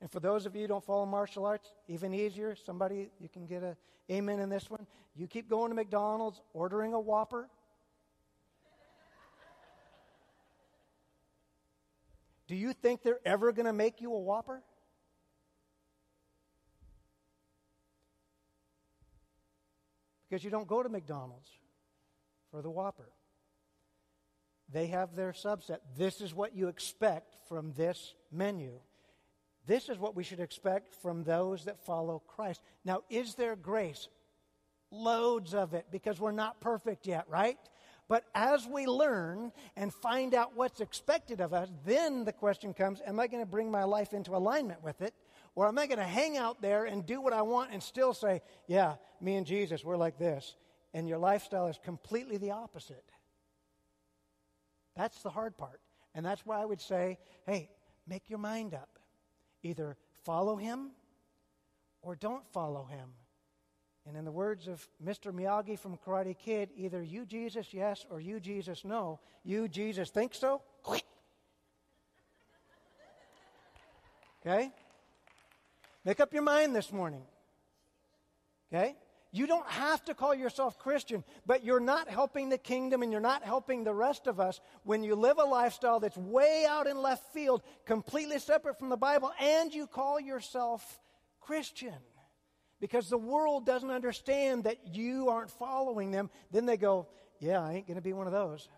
And 0.00 0.10
for 0.10 0.20
those 0.20 0.46
of 0.46 0.54
you 0.54 0.62
who 0.62 0.68
don't 0.68 0.84
follow 0.84 1.06
martial 1.06 1.46
arts, 1.46 1.72
even 1.88 2.14
easier. 2.14 2.54
Somebody, 2.54 3.10
you 3.18 3.28
can 3.28 3.46
get 3.46 3.62
a 3.62 3.76
amen 4.10 4.38
in 4.38 4.48
this 4.48 4.70
one. 4.70 4.86
You 5.16 5.26
keep 5.26 5.48
going 5.48 5.70
to 5.70 5.74
McDonald's, 5.74 6.40
ordering 6.52 6.92
a 6.92 7.00
Whopper. 7.00 7.48
Do 12.46 12.54
you 12.54 12.72
think 12.72 13.02
they're 13.02 13.20
ever 13.24 13.52
going 13.52 13.66
to 13.66 13.72
make 13.72 14.00
you 14.00 14.12
a 14.12 14.20
Whopper? 14.20 14.62
Because 20.34 20.42
you 20.42 20.50
don't 20.50 20.66
go 20.66 20.82
to 20.82 20.88
McDonald's 20.88 21.48
for 22.50 22.60
the 22.60 22.68
Whopper. 22.68 23.08
They 24.68 24.88
have 24.88 25.14
their 25.14 25.30
subset. 25.30 25.78
This 25.96 26.20
is 26.20 26.34
what 26.34 26.56
you 26.56 26.66
expect 26.66 27.36
from 27.48 27.72
this 27.74 28.14
menu. 28.32 28.80
This 29.64 29.88
is 29.88 29.96
what 29.96 30.16
we 30.16 30.24
should 30.24 30.40
expect 30.40 30.92
from 30.96 31.22
those 31.22 31.66
that 31.66 31.78
follow 31.86 32.20
Christ. 32.26 32.62
Now, 32.84 33.02
is 33.08 33.36
there 33.36 33.54
grace? 33.54 34.08
Loads 34.90 35.54
of 35.54 35.72
it, 35.72 35.86
because 35.92 36.18
we're 36.18 36.32
not 36.32 36.60
perfect 36.60 37.06
yet, 37.06 37.26
right? 37.28 37.58
But 38.08 38.24
as 38.34 38.66
we 38.66 38.86
learn 38.86 39.52
and 39.76 39.94
find 39.94 40.34
out 40.34 40.56
what's 40.56 40.80
expected 40.80 41.40
of 41.40 41.54
us, 41.54 41.68
then 41.86 42.24
the 42.24 42.32
question 42.32 42.74
comes 42.74 43.00
Am 43.06 43.20
I 43.20 43.28
going 43.28 43.44
to 43.44 43.48
bring 43.48 43.70
my 43.70 43.84
life 43.84 44.12
into 44.12 44.34
alignment 44.34 44.82
with 44.82 45.00
it? 45.00 45.14
Or 45.54 45.68
am 45.68 45.78
I 45.78 45.86
going 45.86 45.98
to 45.98 46.04
hang 46.04 46.36
out 46.36 46.60
there 46.60 46.84
and 46.84 47.06
do 47.06 47.20
what 47.20 47.32
I 47.32 47.42
want 47.42 47.72
and 47.72 47.82
still 47.82 48.12
say, 48.12 48.42
Yeah, 48.66 48.94
me 49.20 49.36
and 49.36 49.46
Jesus, 49.46 49.84
we're 49.84 49.96
like 49.96 50.18
this? 50.18 50.56
and 50.94 51.08
your 51.08 51.18
lifestyle 51.18 51.66
is 51.66 51.78
completely 51.84 52.38
the 52.38 52.52
opposite. 52.52 53.04
That's 54.96 55.20
the 55.22 55.30
hard 55.30 55.58
part. 55.58 55.80
And 56.14 56.24
that's 56.24 56.46
why 56.46 56.62
I 56.62 56.64
would 56.64 56.80
say, 56.80 57.18
hey, 57.46 57.68
make 58.06 58.30
your 58.30 58.38
mind 58.38 58.72
up. 58.72 59.00
Either 59.64 59.96
follow 60.22 60.56
him 60.56 60.92
or 62.00 62.14
don't 62.14 62.46
follow 62.52 62.84
him. 62.84 63.10
And 64.06 64.16
in 64.16 64.24
the 64.24 64.30
words 64.30 64.68
of 64.68 64.86
Mr. 65.04 65.32
Miyagi 65.32 65.76
from 65.78 65.96
Karate 65.96 66.38
Kid, 66.38 66.70
either 66.76 67.02
you, 67.02 67.26
Jesus, 67.26 67.74
yes, 67.74 68.06
or 68.08 68.20
you, 68.20 68.38
Jesus, 68.38 68.84
no. 68.84 69.18
You, 69.42 69.66
Jesus, 69.66 70.10
think 70.10 70.34
so? 70.34 70.62
Okay? 74.46 74.70
Make 76.04 76.20
up 76.20 76.32
your 76.32 76.42
mind 76.42 76.76
this 76.76 76.92
morning. 76.92 77.22
Okay? 78.72 78.96
You 79.32 79.48
don't 79.48 79.68
have 79.68 80.04
to 80.04 80.14
call 80.14 80.32
yourself 80.32 80.78
Christian, 80.78 81.24
but 81.44 81.64
you're 81.64 81.80
not 81.80 82.08
helping 82.08 82.50
the 82.50 82.58
kingdom 82.58 83.02
and 83.02 83.10
you're 83.10 83.20
not 83.20 83.42
helping 83.42 83.82
the 83.82 83.94
rest 83.94 84.28
of 84.28 84.38
us 84.38 84.60
when 84.84 85.02
you 85.02 85.16
live 85.16 85.38
a 85.38 85.44
lifestyle 85.44 85.98
that's 85.98 86.16
way 86.16 86.64
out 86.68 86.86
in 86.86 87.02
left 87.02 87.32
field, 87.32 87.62
completely 87.84 88.38
separate 88.38 88.78
from 88.78 88.90
the 88.90 88.96
Bible, 88.96 89.32
and 89.40 89.74
you 89.74 89.88
call 89.88 90.20
yourself 90.20 91.00
Christian. 91.40 91.96
Because 92.80 93.08
the 93.08 93.18
world 93.18 93.66
doesn't 93.66 93.90
understand 93.90 94.64
that 94.64 94.94
you 94.94 95.28
aren't 95.30 95.50
following 95.50 96.12
them. 96.12 96.30
Then 96.52 96.66
they 96.66 96.76
go, 96.76 97.08
Yeah, 97.40 97.60
I 97.60 97.72
ain't 97.72 97.86
going 97.86 97.96
to 97.96 98.02
be 98.02 98.12
one 98.12 98.26
of 98.26 98.32
those. 98.32 98.68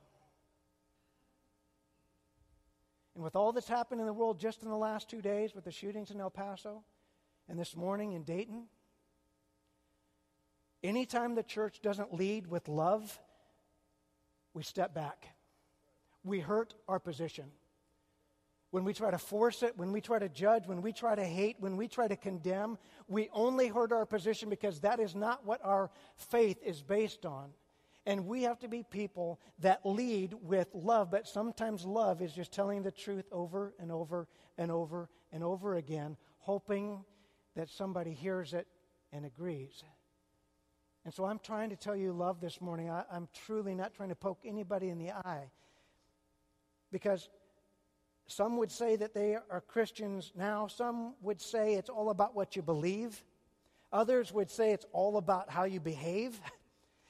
And 3.15 3.25
with 3.25 3.37
all 3.37 3.53
that's 3.53 3.69
happened 3.69 4.01
in 4.01 4.07
the 4.07 4.13
world 4.13 4.39
just 4.39 4.63
in 4.63 4.71
the 4.71 4.77
last 4.77 5.11
two 5.11 5.21
days 5.21 5.55
with 5.55 5.65
the 5.65 5.73
shootings 5.73 6.11
in 6.11 6.21
El 6.21 6.31
Paso 6.31 6.83
and 7.49 7.59
this 7.59 7.77
morning 7.77 8.13
in 8.13 8.23
Dayton, 8.23 8.65
anytime 10.83 11.35
the 11.35 11.43
church 11.43 11.81
doesn't 11.81 12.15
lead 12.15 12.47
with 12.47 12.69
love, 12.69 13.19
we 14.55 14.63
step 14.63 14.95
back. 14.95 15.29
We 16.25 16.41
hurt 16.41 16.75
our 16.89 16.99
position. 16.99 17.45
When 18.71 18.85
we 18.85 18.93
try 18.93 19.11
to 19.11 19.19
force 19.19 19.63
it, 19.63 19.79
when 19.79 19.93
we 19.93 20.01
try 20.01 20.19
to 20.19 20.29
judge, 20.29 20.67
when 20.67 20.83
we 20.83 20.93
try 20.93 21.15
to 21.15 21.25
hate, 21.25 21.57
when 21.61 21.77
we 21.77 21.89
try 21.89 22.09
to 22.09 22.17
condemn, 22.17 22.79
we 23.07 23.29
only 23.33 23.69
hurt 23.69 23.93
our 23.93 24.05
position 24.05 24.51
because 24.51 24.81
that 24.81 24.99
is 24.99 25.15
not 25.15 25.47
what 25.47 25.61
our 25.65 25.91
faith 26.17 26.59
is 26.65 26.83
based 26.83 27.25
on. 27.25 27.51
And 28.07 28.27
we 28.27 28.43
have 28.43 28.59
to 28.61 28.69
be 28.69 28.83
people 28.83 29.41
that 29.61 29.85
lead 29.85 30.35
with 30.43 30.69
love, 30.75 31.11
but 31.11 31.27
sometimes 31.27 31.85
love 31.85 32.23
is 32.23 32.33
just 32.33 32.53
telling 32.53 32.83
the 32.83 32.93
truth 32.93 33.27
over 33.33 33.75
and 33.79 33.91
over 33.91 34.29
and 34.59 34.71
over 34.71 35.09
and 35.33 35.43
over 35.43 35.77
again, 35.77 36.17
hoping 36.39 37.05
that 37.57 37.69
somebody 37.69 38.13
hears 38.13 38.55
it 38.55 38.67
and 39.13 39.27
agrees. 39.27 39.83
And 41.05 41.13
so 41.13 41.25
I'm 41.25 41.39
trying 41.39 41.71
to 41.71 41.77
tell 41.77 41.97
you 41.97 42.13
love 42.13 42.41
this 42.41 42.61
morning. 42.61 42.91
I, 42.91 43.05
am 43.13 43.29
truly 43.47 43.75
not 43.75 43.95
trying 43.95 44.11
to 44.11 44.15
poke 44.15 44.41
anybody 44.45 44.89
in 44.89 44.99
the 44.99 45.13
eye. 45.13 45.51
Because 46.93 47.29
some 48.27 48.57
would 48.59 48.71
say 48.71 48.97
that 48.97 49.15
they 49.15 49.37
are 49.51 49.61
Christians 49.61 50.33
now, 50.37 50.67
some 50.67 51.15
would 51.23 51.41
say 51.41 51.75
it's 51.75 51.91
all 51.91 52.11
about 52.11 52.35
what 52.35 52.57
you 52.57 52.63
believe, 52.63 53.25
others 53.93 54.33
would 54.33 54.51
say 54.51 54.73
it's 54.73 54.87
all 54.93 55.17
about 55.17 55.51
how 55.51 55.65
you 55.65 55.81
behave. 55.81 56.41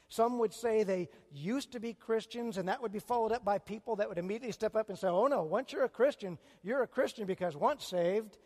Some 0.08 0.38
would 0.38 0.54
say 0.54 0.84
they 0.84 1.08
used 1.32 1.72
to 1.72 1.80
be 1.80 1.92
Christians, 1.92 2.58
and 2.58 2.68
that 2.68 2.80
would 2.80 2.92
be 2.92 3.00
followed 3.00 3.32
up 3.32 3.44
by 3.44 3.58
people 3.58 3.96
that 3.96 4.08
would 4.08 4.18
immediately 4.18 4.52
step 4.52 4.76
up 4.76 4.88
and 4.88 4.96
say, 4.96 5.08
Oh 5.08 5.26
no, 5.26 5.42
once 5.42 5.72
you're 5.72 5.82
a 5.82 5.88
Christian, 5.88 6.38
you're 6.62 6.84
a 6.84 6.86
Christian 6.86 7.26
because 7.26 7.56
once 7.56 7.84
saved. 7.84 8.38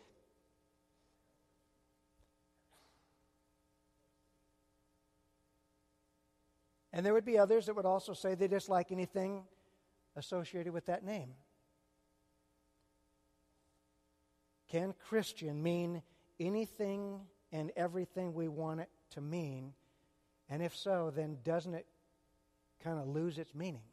And 6.93 7.05
there 7.05 7.13
would 7.13 7.25
be 7.25 7.37
others 7.37 7.65
that 7.67 7.75
would 7.75 7.85
also 7.85 8.13
say 8.13 8.35
they 8.35 8.47
dislike 8.47 8.91
anything 8.91 9.43
associated 10.15 10.73
with 10.73 10.85
that 10.87 11.05
name. 11.05 11.33
Can 14.69 14.93
Christian 15.07 15.61
mean 15.61 16.01
anything 16.39 17.21
and 17.51 17.71
everything 17.75 18.33
we 18.33 18.47
want 18.47 18.81
it 18.81 18.89
to 19.11 19.21
mean? 19.21 19.73
And 20.49 20.61
if 20.61 20.75
so, 20.75 21.11
then 21.13 21.37
doesn't 21.43 21.73
it 21.73 21.85
kind 22.83 22.99
of 22.99 23.07
lose 23.07 23.37
its 23.37 23.53
meaning? 23.53 23.83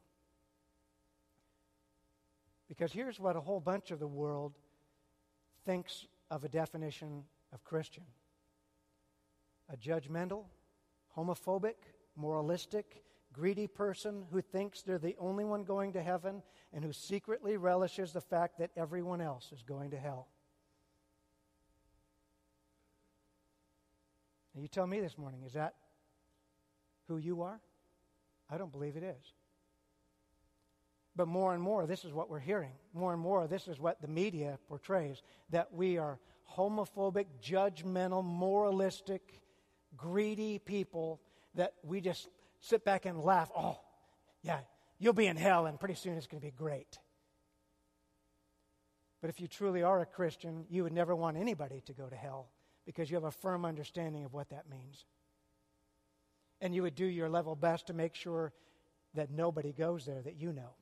Because 2.67 2.91
here's 2.91 3.19
what 3.19 3.35
a 3.35 3.41
whole 3.41 3.59
bunch 3.59 3.91
of 3.91 3.99
the 3.99 4.07
world 4.07 4.53
thinks 5.65 6.05
of 6.29 6.43
a 6.43 6.49
definition 6.49 7.23
of 7.53 7.63
Christian 7.63 8.03
a 9.71 9.77
judgmental, 9.77 10.45
homophobic, 11.15 11.75
moralistic, 12.19 13.03
greedy 13.33 13.67
person 13.67 14.25
who 14.31 14.41
thinks 14.41 14.81
they're 14.81 14.97
the 14.97 15.15
only 15.19 15.45
one 15.45 15.63
going 15.63 15.93
to 15.93 16.01
heaven 16.01 16.43
and 16.73 16.83
who 16.83 16.91
secretly 16.91 17.57
relishes 17.57 18.11
the 18.11 18.21
fact 18.21 18.59
that 18.59 18.71
everyone 18.75 19.21
else 19.21 19.51
is 19.53 19.63
going 19.63 19.91
to 19.91 19.97
hell. 19.97 20.27
Now, 24.53 24.61
you 24.61 24.67
tell 24.67 24.87
me 24.87 24.99
this 24.99 25.17
morning, 25.17 25.43
is 25.45 25.53
that 25.53 25.75
who 27.07 27.17
you 27.17 27.41
are? 27.43 27.59
I 28.49 28.57
don't 28.57 28.71
believe 28.71 28.97
it 28.97 29.03
is. 29.03 29.33
But 31.15 31.27
more 31.27 31.53
and 31.53 31.61
more, 31.61 31.85
this 31.85 32.05
is 32.05 32.13
what 32.13 32.29
we're 32.29 32.39
hearing. 32.39 32.71
More 32.93 33.13
and 33.13 33.21
more, 33.21 33.47
this 33.47 33.67
is 33.67 33.79
what 33.79 34.01
the 34.01 34.07
media 34.07 34.57
portrays 34.67 35.21
that 35.49 35.73
we 35.73 35.97
are 35.97 36.19
homophobic, 36.55 37.25
judgmental, 37.43 38.23
moralistic, 38.23 39.41
greedy 39.95 40.59
people 40.59 41.19
that 41.59 41.75
we 41.83 42.01
just 42.01 42.27
sit 42.59 42.83
back 42.83 43.05
and 43.05 43.19
laugh. 43.21 43.49
Oh, 43.55 43.79
yeah, 44.41 44.59
you'll 44.97 45.13
be 45.13 45.27
in 45.27 45.37
hell, 45.37 45.65
and 45.65 45.79
pretty 45.79 45.95
soon 45.95 46.17
it's 46.17 46.27
going 46.27 46.41
to 46.41 46.47
be 46.47 46.51
great. 46.51 46.97
But 49.21 49.29
if 49.29 49.39
you 49.39 49.47
truly 49.47 49.83
are 49.83 50.01
a 50.01 50.05
Christian, 50.05 50.65
you 50.69 50.83
would 50.83 50.93
never 50.93 51.15
want 51.15 51.37
anybody 51.37 51.81
to 51.85 51.93
go 51.93 52.07
to 52.07 52.15
hell 52.15 52.49
because 52.85 53.09
you 53.09 53.15
have 53.15 53.25
a 53.25 53.31
firm 53.31 53.65
understanding 53.65 54.25
of 54.25 54.33
what 54.33 54.49
that 54.49 54.69
means 54.69 55.05
and 56.61 56.75
you 56.75 56.83
would 56.83 56.95
do 56.95 57.05
your 57.05 57.29
level 57.29 57.55
best 57.55 57.87
to 57.87 57.93
make 57.93 58.15
sure 58.15 58.53
that 59.13 59.31
nobody 59.31 59.71
goes 59.71 60.05
there 60.05 60.21
that 60.21 60.35
you 60.35 60.51
know. 60.53 60.75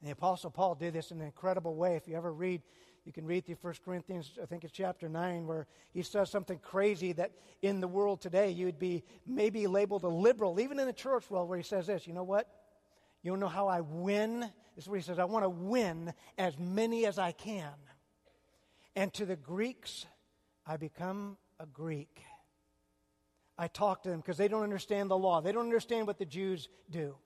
And 0.00 0.08
the 0.08 0.12
Apostle 0.12 0.50
Paul 0.50 0.74
did 0.74 0.94
this 0.94 1.10
in 1.10 1.20
an 1.20 1.26
incredible 1.26 1.74
way. 1.74 1.96
If 1.96 2.06
you 2.06 2.16
ever 2.16 2.32
read, 2.32 2.62
you 3.08 3.12
can 3.12 3.26
read 3.26 3.46
through 3.46 3.56
1 3.60 3.74
Corinthians, 3.84 4.38
I 4.40 4.46
think 4.46 4.64
it's 4.64 4.72
chapter 4.72 5.08
9, 5.08 5.46
where 5.46 5.66
he 5.92 6.02
says 6.02 6.30
something 6.30 6.58
crazy 6.58 7.12
that 7.14 7.32
in 7.62 7.80
the 7.80 7.88
world 7.88 8.20
today 8.20 8.50
you'd 8.50 8.78
be 8.78 9.02
maybe 9.26 9.66
labeled 9.66 10.04
a 10.04 10.08
liberal, 10.08 10.60
even 10.60 10.78
in 10.78 10.86
the 10.86 10.92
church 10.92 11.30
world, 11.30 11.48
where 11.48 11.56
he 11.56 11.64
says 11.64 11.86
this 11.86 12.06
you 12.06 12.12
know 12.12 12.22
what? 12.22 12.46
You 13.22 13.32
don't 13.32 13.40
know 13.40 13.48
how 13.48 13.66
I 13.66 13.80
win? 13.80 14.40
This 14.76 14.84
is 14.84 14.88
what 14.88 14.96
he 14.96 15.02
says 15.02 15.18
I 15.18 15.24
want 15.24 15.44
to 15.44 15.48
win 15.48 16.12
as 16.36 16.58
many 16.58 17.06
as 17.06 17.18
I 17.18 17.32
can. 17.32 17.72
And 18.94 19.12
to 19.14 19.24
the 19.24 19.36
Greeks, 19.36 20.06
I 20.66 20.76
become 20.76 21.38
a 21.58 21.66
Greek 21.66 22.22
I 23.58 23.66
talk 23.66 24.04
to 24.04 24.08
them 24.08 24.20
because 24.20 24.36
they 24.36 24.46
don't 24.46 24.62
understand 24.62 25.10
the 25.10 25.18
law. 25.18 25.40
They 25.40 25.50
don't 25.50 25.64
understand 25.64 26.06
what 26.06 26.18
the 26.18 26.24
Jews 26.24 26.68
do. 26.90 27.16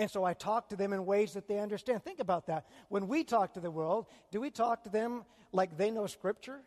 And 0.00 0.10
so 0.10 0.24
I 0.24 0.32
talk 0.32 0.70
to 0.70 0.76
them 0.76 0.94
in 0.94 1.04
ways 1.04 1.34
that 1.34 1.46
they 1.46 1.58
understand. 1.58 2.02
Think 2.02 2.20
about 2.20 2.46
that. 2.46 2.64
When 2.88 3.06
we 3.06 3.22
talk 3.22 3.52
to 3.52 3.60
the 3.60 3.70
world, 3.70 4.06
do 4.30 4.40
we 4.40 4.50
talk 4.50 4.84
to 4.84 4.88
them 4.88 5.24
like 5.52 5.76
they 5.76 5.90
know 5.90 6.06
Scripture? 6.06 6.62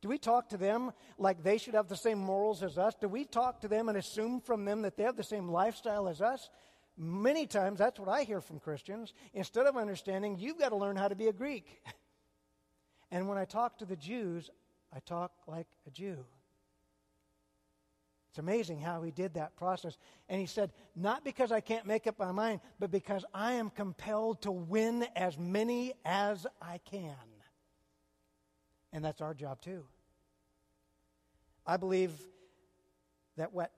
Do 0.00 0.08
we 0.08 0.18
talk 0.18 0.48
to 0.48 0.56
them 0.56 0.90
like 1.16 1.44
they 1.44 1.58
should 1.58 1.74
have 1.74 1.86
the 1.86 1.96
same 1.96 2.18
morals 2.18 2.64
as 2.64 2.76
us? 2.76 2.96
Do 3.00 3.06
we 3.06 3.24
talk 3.24 3.60
to 3.60 3.68
them 3.68 3.88
and 3.88 3.96
assume 3.96 4.40
from 4.40 4.64
them 4.64 4.82
that 4.82 4.96
they 4.96 5.04
have 5.04 5.16
the 5.16 5.22
same 5.22 5.48
lifestyle 5.48 6.08
as 6.08 6.20
us? 6.20 6.50
Many 6.96 7.46
times 7.46 7.78
that's 7.78 8.00
what 8.00 8.08
I 8.08 8.24
hear 8.24 8.40
from 8.40 8.58
Christians. 8.58 9.14
Instead 9.32 9.66
of 9.66 9.76
understanding, 9.76 10.36
you've 10.40 10.58
got 10.58 10.70
to 10.70 10.76
learn 10.76 10.96
how 10.96 11.06
to 11.06 11.14
be 11.14 11.28
a 11.28 11.32
Greek. 11.32 11.80
And 13.10 13.26
when 13.26 13.38
I 13.38 13.46
talk 13.46 13.78
to 13.78 13.86
the 13.86 13.96
Jews, 13.96 14.50
I 14.94 14.98
talk 14.98 15.32
like 15.46 15.66
a 15.86 15.90
Jew. 15.90 16.26
It's 18.30 18.38
amazing 18.38 18.80
how 18.80 19.02
he 19.02 19.10
did 19.10 19.34
that 19.34 19.56
process. 19.56 19.96
And 20.28 20.40
he 20.40 20.46
said, 20.46 20.70
Not 20.94 21.24
because 21.24 21.50
I 21.50 21.60
can't 21.60 21.86
make 21.86 22.06
up 22.06 22.18
my 22.18 22.32
mind, 22.32 22.60
but 22.78 22.90
because 22.90 23.24
I 23.32 23.54
am 23.54 23.70
compelled 23.70 24.42
to 24.42 24.50
win 24.50 25.06
as 25.16 25.38
many 25.38 25.94
as 26.04 26.46
I 26.60 26.78
can. 26.90 27.14
And 28.92 29.04
that's 29.04 29.20
our 29.20 29.34
job 29.34 29.60
too. 29.60 29.84
I 31.66 31.76
believe 31.76 32.12
that 33.36 33.52
what 33.52 33.72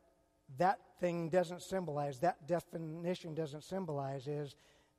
that 0.59 0.79
thing 1.01 1.29
doesn't 1.29 1.63
symbolize, 1.63 2.19
that 2.21 2.47
definition 2.47 3.35
doesn't 3.35 3.65
symbolize, 3.65 4.27
is 4.27 4.57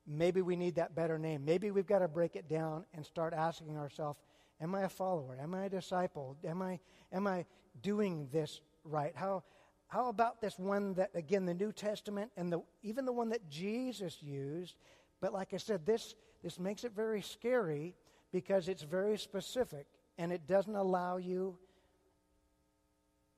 maybe 0.07 0.41
we 0.41 0.55
need 0.55 0.75
that 0.75 0.95
better 0.95 1.17
name. 1.17 1.43
Maybe 1.45 1.71
we've 1.71 1.87
got 1.87 1.99
to 1.99 2.07
break 2.07 2.35
it 2.35 2.47
down 2.47 2.85
and 2.93 3.05
start 3.05 3.33
asking 3.33 3.77
ourselves, 3.77 4.19
Am 4.61 4.75
I 4.75 4.83
a 4.83 4.89
follower? 4.89 5.37
Am 5.41 5.55
I 5.55 5.65
a 5.65 5.69
disciple? 5.69 6.37
Am 6.45 6.61
I, 6.61 6.79
am 7.11 7.25
I 7.25 7.45
doing 7.81 8.27
this 8.31 8.61
right? 8.83 9.13
How, 9.15 9.43
how 9.87 10.09
about 10.09 10.41
this 10.41 10.57
one 10.57 10.93
that, 10.95 11.11
again, 11.13 11.45
the 11.45 11.53
New 11.53 11.71
Testament 11.71 12.31
and 12.37 12.51
the, 12.51 12.61
even 12.83 13.05
the 13.05 13.11
one 13.11 13.29
that 13.29 13.49
Jesus 13.49 14.21
used? 14.21 14.75
But 15.19 15.33
like 15.33 15.53
I 15.53 15.57
said, 15.57 15.85
this, 15.85 16.15
this 16.43 16.59
makes 16.59 16.83
it 16.83 16.93
very 16.95 17.21
scary 17.21 17.95
because 18.31 18.67
it's 18.67 18.83
very 18.83 19.17
specific 19.17 19.85
and 20.17 20.31
it 20.31 20.47
doesn't 20.47 20.75
allow 20.75 21.17
you 21.17 21.57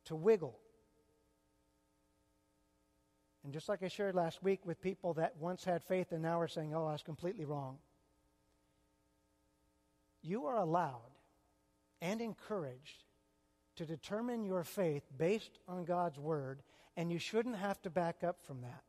to 0.05 0.15
wiggle. 0.15 0.59
And 3.43 3.51
just 3.51 3.67
like 3.67 3.83
I 3.83 3.89
shared 3.89 4.15
last 4.15 4.41
week 4.41 4.61
with 4.65 4.81
people 4.81 5.13
that 5.15 5.35
once 5.37 5.63
had 5.63 5.83
faith 5.83 6.11
and 6.11 6.21
now 6.21 6.39
are 6.39 6.47
saying, 6.47 6.73
oh, 6.73 6.85
I 6.85 6.93
was 6.93 7.03
completely 7.03 7.45
wrong, 7.45 7.77
you 10.21 10.45
are 10.45 10.57
allowed 10.57 11.11
and 12.01 12.21
encouraged 12.21 13.03
to 13.75 13.85
determine 13.85 14.43
your 14.43 14.63
faith 14.63 15.03
based 15.17 15.59
on 15.67 15.85
God's 15.85 16.19
Word, 16.19 16.61
and 16.95 17.11
you 17.11 17.19
shouldn't 17.19 17.55
have 17.55 17.81
to 17.83 17.89
back 17.89 18.23
up 18.23 18.37
from 18.43 18.61
that. 18.61 18.83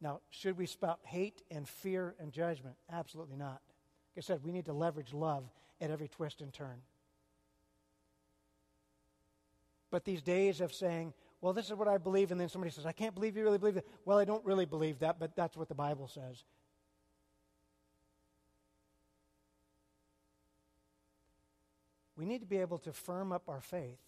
Now, 0.00 0.20
should 0.30 0.56
we 0.56 0.66
spout 0.66 1.00
hate 1.02 1.42
and 1.50 1.68
fear 1.68 2.14
and 2.20 2.32
judgment? 2.32 2.76
Absolutely 2.92 3.36
not. 3.36 3.60
Like 4.14 4.18
I 4.18 4.20
said, 4.20 4.44
we 4.44 4.52
need 4.52 4.66
to 4.66 4.72
leverage 4.72 5.12
love 5.12 5.44
at 5.80 5.90
every 5.90 6.08
twist 6.08 6.40
and 6.40 6.52
turn. 6.52 6.82
But 9.90 10.04
these 10.04 10.22
days 10.22 10.60
of 10.60 10.72
saying, 10.72 11.14
well, 11.40 11.52
this 11.52 11.66
is 11.66 11.74
what 11.74 11.88
I 11.88 11.98
believe, 11.98 12.30
and 12.30 12.40
then 12.40 12.48
somebody 12.48 12.70
says, 12.70 12.84
I 12.84 12.92
can't 12.92 13.14
believe 13.14 13.36
you 13.36 13.44
really 13.44 13.58
believe 13.58 13.74
that. 13.74 13.86
Well, 14.04 14.18
I 14.18 14.24
don't 14.24 14.44
really 14.44 14.66
believe 14.66 14.98
that, 15.00 15.18
but 15.18 15.34
that's 15.34 15.56
what 15.56 15.68
the 15.68 15.74
Bible 15.74 16.08
says. 16.08 16.44
We 22.18 22.26
need 22.26 22.40
to 22.40 22.46
be 22.46 22.58
able 22.58 22.78
to 22.78 22.92
firm 22.92 23.32
up 23.32 23.48
our 23.48 23.60
faith 23.60 24.00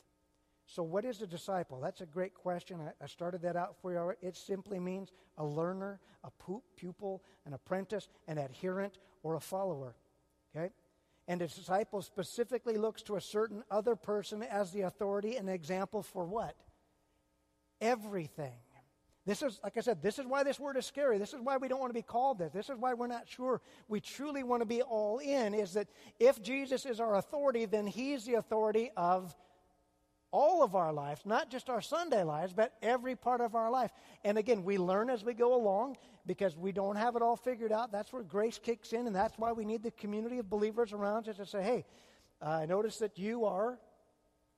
So, 0.67 0.83
what 0.83 1.05
is 1.05 1.23
a 1.23 1.27
disciple? 1.27 1.81
That's 1.81 2.01
a 2.01 2.07
great 2.07 2.35
question. 2.35 2.81
I, 2.81 3.05
I 3.05 3.07
started 3.07 3.43
that 3.43 3.57
out 3.57 3.77
for 3.81 3.93
you. 3.93 4.15
It 4.21 4.37
simply 4.37 4.79
means 4.79 5.13
a 5.37 5.45
learner, 5.45 6.01
a 6.23 6.31
pupil, 6.77 7.23
an 7.47 7.55
apprentice, 7.55 8.09
an 8.29 8.39
adherent, 8.39 8.99
or 9.23 9.35
a 9.37 9.41
follower. 9.41 9.97
Okay? 10.55 10.71
And 11.27 11.43
a 11.43 11.49
disciple 11.49 12.03
specifically 12.03 12.77
looks 12.77 13.03
to 13.03 13.17
a 13.17 13.21
certain 13.21 13.65
other 13.71 13.97
person 13.97 14.43
as 14.43 14.73
the 14.73 14.83
authority 14.83 15.37
and 15.37 15.49
example 15.49 16.03
for 16.03 16.25
what? 16.25 16.57
Everything. 17.81 18.59
This 19.31 19.43
is, 19.43 19.61
like 19.63 19.77
I 19.77 19.81
said, 19.81 20.03
this 20.03 20.19
is 20.19 20.27
why 20.27 20.43
this 20.43 20.59
word 20.59 20.77
is 20.77 20.87
scary. 20.87 21.17
This 21.17 21.33
is 21.33 21.41
why 21.41 21.57
we 21.57 21.69
don't 21.69 21.79
want 21.79 21.91
to 21.91 21.95
be 21.95 22.03
called 22.03 22.41
this. 22.41 22.53
This 22.53 22.69
is 22.69 22.77
why 22.77 22.95
we're 22.95 23.07
not 23.07 23.29
sure 23.29 23.61
we 23.87 24.01
truly 24.01 24.43
want 24.43 24.61
to 24.61 24.67
be 24.67 24.83
all 24.83 25.19
in. 25.19 25.55
Is 25.55 25.75
that 25.75 25.87
if 26.19 26.43
Jesus 26.43 26.85
is 26.85 26.99
our 26.99 27.15
authority, 27.15 27.65
then 27.65 27.87
He's 27.87 28.25
the 28.25 28.35
authority 28.35 28.91
of 28.97 29.33
all 30.33 30.65
of 30.65 30.75
our 30.75 30.93
lives, 30.93 31.21
not 31.25 31.49
just 31.49 31.71
our 31.71 31.81
Sunday 31.81 32.25
lives, 32.25 32.53
but 32.53 32.75
every 32.83 33.15
part 33.15 33.41
of 33.41 33.55
our 33.55 33.71
life. 33.71 33.93
And 34.25 34.37
again, 34.37 34.65
we 34.65 34.79
learn 34.79 35.09
as 35.09 35.25
we 35.25 35.33
go 35.33 35.55
along 35.55 35.97
because 36.27 36.57
we 36.57 36.73
don't 36.73 36.97
have 36.97 37.15
it 37.15 37.23
all 37.23 37.37
figured 37.37 37.71
out. 37.71 37.93
That's 37.93 38.13
where 38.13 38.25
grace 38.25 38.59
kicks 38.61 38.93
in, 38.93 39.07
and 39.07 39.15
that's 39.15 39.39
why 39.39 39.53
we 39.53 39.65
need 39.65 39.85
the 39.85 39.93
community 39.93 40.41
of 40.41 40.51
believers 40.51 40.93
around 40.93 41.29
us 41.29 41.37
to 41.37 41.47
say, 41.47 41.63
hey, 41.63 41.85
I 42.43 42.67
notice 42.67 42.97
that 42.97 43.17
you 43.17 43.45
are 43.45 43.79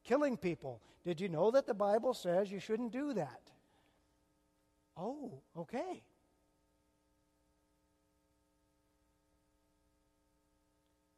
killing 0.02 0.38
people. 0.38 0.80
Did 1.04 1.20
you 1.20 1.28
know 1.28 1.50
that 1.50 1.66
the 1.66 1.74
Bible 1.74 2.14
says 2.14 2.50
you 2.50 2.58
shouldn't 2.58 2.92
do 2.92 3.12
that? 3.12 3.51
Oh, 4.96 5.40
okay. 5.57 6.02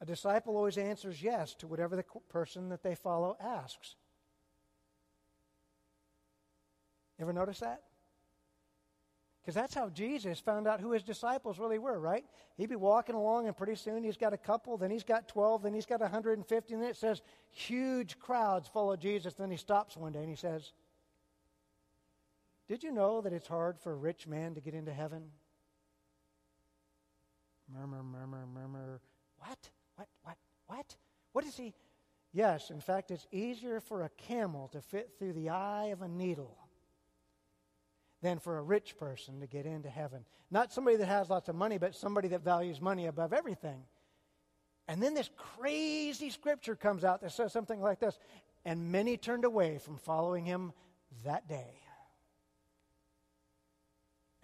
A 0.00 0.06
disciple 0.06 0.56
always 0.56 0.76
answers 0.76 1.22
yes 1.22 1.54
to 1.56 1.66
whatever 1.66 1.96
the 1.96 2.04
person 2.28 2.68
that 2.68 2.82
they 2.82 2.94
follow 2.94 3.36
asks. 3.40 3.96
Ever 7.18 7.32
notice 7.32 7.60
that? 7.60 7.82
Because 9.40 9.54
that's 9.54 9.74
how 9.74 9.90
Jesus 9.90 10.40
found 10.40 10.66
out 10.66 10.80
who 10.80 10.92
his 10.92 11.02
disciples 11.02 11.58
really 11.58 11.78
were, 11.78 12.00
right? 12.00 12.24
He'd 12.56 12.70
be 12.70 12.76
walking 12.76 13.14
along, 13.14 13.46
and 13.46 13.56
pretty 13.56 13.74
soon 13.74 14.02
he's 14.02 14.16
got 14.16 14.32
a 14.32 14.38
couple, 14.38 14.78
then 14.78 14.90
he's 14.90 15.04
got 15.04 15.28
12, 15.28 15.62
then 15.62 15.74
he's 15.74 15.84
got 15.84 16.00
150, 16.00 16.74
and 16.74 16.82
then 16.82 16.90
it 16.90 16.96
says 16.96 17.20
huge 17.50 18.18
crowds 18.18 18.68
follow 18.68 18.96
Jesus. 18.96 19.34
Then 19.34 19.50
he 19.50 19.58
stops 19.58 19.96
one 19.96 20.12
day 20.12 20.20
and 20.20 20.30
he 20.30 20.36
says, 20.36 20.72
Did 22.68 22.82
you 22.82 22.92
know 22.92 23.20
that 23.20 23.32
it's 23.32 23.46
hard 23.46 23.78
for 23.78 23.92
a 23.92 23.96
rich 23.96 24.26
man 24.26 24.54
to 24.54 24.60
get 24.60 24.74
into 24.74 24.92
heaven? 24.92 25.24
Murmur, 27.72 28.02
murmur, 28.02 28.46
murmur. 28.46 29.00
What? 29.38 29.70
What? 29.96 30.08
What? 30.22 30.36
What? 30.66 30.96
What 31.32 31.44
is 31.44 31.56
he? 31.56 31.74
Yes, 32.32 32.70
in 32.70 32.80
fact, 32.80 33.10
it's 33.10 33.26
easier 33.30 33.80
for 33.80 34.02
a 34.02 34.08
camel 34.08 34.68
to 34.68 34.80
fit 34.80 35.12
through 35.18 35.34
the 35.34 35.50
eye 35.50 35.86
of 35.86 36.02
a 36.02 36.08
needle 36.08 36.58
than 38.22 38.38
for 38.38 38.58
a 38.58 38.62
rich 38.62 38.96
person 38.96 39.40
to 39.40 39.46
get 39.46 39.66
into 39.66 39.88
heaven. 39.88 40.24
Not 40.50 40.72
somebody 40.72 40.96
that 40.96 41.06
has 41.06 41.30
lots 41.30 41.48
of 41.48 41.54
money, 41.54 41.78
but 41.78 41.94
somebody 41.94 42.28
that 42.28 42.42
values 42.42 42.80
money 42.80 43.06
above 43.06 43.32
everything. 43.32 43.84
And 44.88 45.02
then 45.02 45.14
this 45.14 45.30
crazy 45.36 46.30
scripture 46.30 46.74
comes 46.74 47.04
out 47.04 47.20
that 47.20 47.32
says 47.32 47.52
something 47.52 47.80
like 47.80 48.00
this 48.00 48.18
And 48.64 48.90
many 48.90 49.16
turned 49.16 49.44
away 49.44 49.78
from 49.78 49.96
following 49.98 50.44
him 50.44 50.72
that 51.24 51.48
day. 51.48 51.83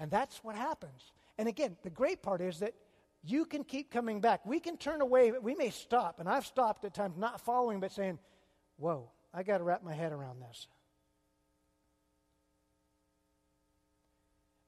And 0.01 0.11
that's 0.11 0.43
what 0.43 0.57
happens. 0.57 1.13
And 1.39 1.47
again, 1.47 1.77
the 1.83 1.91
great 1.91 2.23
part 2.23 2.41
is 2.41 2.59
that 2.61 2.75
you 3.23 3.45
can 3.45 3.63
keep 3.65 3.91
coming 3.91 4.21
back. 4.21 4.45
We 4.47 4.59
can 4.59 4.79
turn 4.79 5.03
away, 5.03 5.31
we 5.31 5.55
may 5.55 5.71
stop. 5.71 6.19
And 6.19 6.29
I've 6.29 6.47
stopped 6.47 6.85
at 6.85 6.95
times 6.95 7.17
not 7.19 7.41
following, 7.41 7.79
but 7.79 7.93
saying, 7.93 8.19
Whoa, 8.79 9.11
I 9.33 9.43
got 9.43 9.59
to 9.59 9.65
wrap 9.65 9.85
my 9.85 9.93
head 9.93 10.11
around 10.11 10.41
this. 10.41 10.67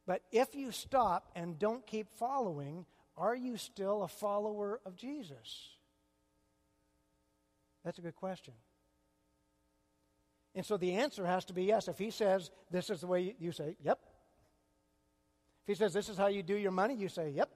But 0.07 0.21
if 0.31 0.55
you 0.55 0.71
stop 0.71 1.31
and 1.35 1.59
don't 1.59 1.87
keep 1.87 2.09
following, 2.18 2.85
are 3.16 3.35
you 3.35 3.57
still 3.57 4.03
a 4.03 4.09
follower 4.09 4.81
of 4.85 4.97
Jesus? 4.97 5.71
That's 7.85 7.99
a 7.99 8.03
good 8.03 8.16
question. 8.16 8.53
And 10.55 10.66
so 10.66 10.77
the 10.77 10.92
answer 10.92 11.25
has 11.25 11.47
to 11.47 11.55
be 11.55 11.64
yes. 11.64 11.88
If 11.88 11.97
he 11.97 12.11
says, 12.11 12.51
This 12.71 12.90
is 12.90 13.01
the 13.01 13.07
way 13.07 13.35
you, 13.38 13.53
say, 13.53 13.77
Yep. 13.83 13.99
If 15.62 15.68
he 15.68 15.75
says, 15.75 15.92
This 15.92 16.09
is 16.09 16.16
how 16.16 16.29
you 16.29 16.42
do 16.42 16.57
your 16.57 16.70
money, 16.70 16.94
you 16.94 17.09
say, 17.09 17.31
Yep. 17.31 17.51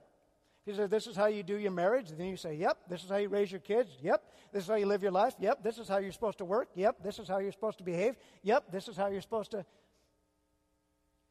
If 0.65 0.73
he 0.73 0.77
says, 0.77 0.89
This 0.89 1.07
is 1.07 1.15
how 1.15 1.27
you 1.27 1.43
do 1.43 1.57
your 1.57 1.71
marriage, 1.71 2.09
then 2.09 2.27
you 2.27 2.37
say, 2.37 2.55
Yep. 2.55 2.77
This 2.89 3.03
is 3.03 3.09
how 3.09 3.17
you 3.17 3.29
raise 3.29 3.51
your 3.51 3.61
kids, 3.61 3.91
Yep. 4.01 4.23
This 4.51 4.63
is 4.63 4.69
how 4.69 4.75
you 4.75 4.85
live 4.85 5.03
your 5.03 5.11
life, 5.11 5.35
Yep. 5.39 5.63
This 5.63 5.77
is 5.77 5.87
how 5.87 5.97
you're 5.97 6.11
supposed 6.11 6.37
to 6.39 6.45
work, 6.45 6.69
Yep. 6.75 7.03
This 7.03 7.19
is 7.19 7.27
how 7.27 7.39
you're 7.39 7.51
supposed 7.51 7.77
to 7.79 7.83
behave, 7.83 8.15
Yep. 8.43 8.71
This 8.71 8.87
is 8.87 8.97
how 8.97 9.07
you're 9.07 9.21
supposed 9.21 9.51
to 9.51 9.65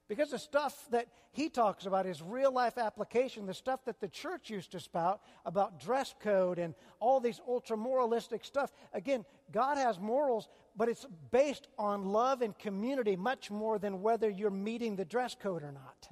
because 0.09 0.31
the 0.31 0.39
stuff 0.39 0.87
that 0.91 1.09
he 1.33 1.49
talks 1.49 1.85
about 1.87 2.07
is 2.07 2.23
real 2.23 2.53
life 2.53 2.79
application, 2.79 3.47
the 3.47 3.55
stuff 3.55 3.85
that 3.87 4.01
the 4.01 4.09
church 4.09 4.51
used 4.51 4.73
to 4.73 4.81
spout 4.81 5.21
about 5.45 5.81
dress 5.81 6.15
code 6.21 6.59
and 6.59 6.75
all 7.01 7.19
these 7.19 7.41
ultra 7.47 7.77
moralistic 7.77 8.45
stuff. 8.45 8.73
Again, 8.93 9.25
God 9.51 9.79
has 9.79 9.99
morals, 9.99 10.49
but 10.77 10.89
it's 10.89 11.07
based 11.33 11.67
on 11.77 12.05
love 12.05 12.41
and 12.41 12.57
community 12.57 13.17
much 13.17 13.51
more 13.51 13.79
than 13.79 14.01
whether 14.01 14.31
you're 14.31 14.51
meeting 14.51 14.95
the 14.95 15.05
dress 15.05 15.35
code 15.35 15.65
or 15.65 15.73
not. 15.73 16.09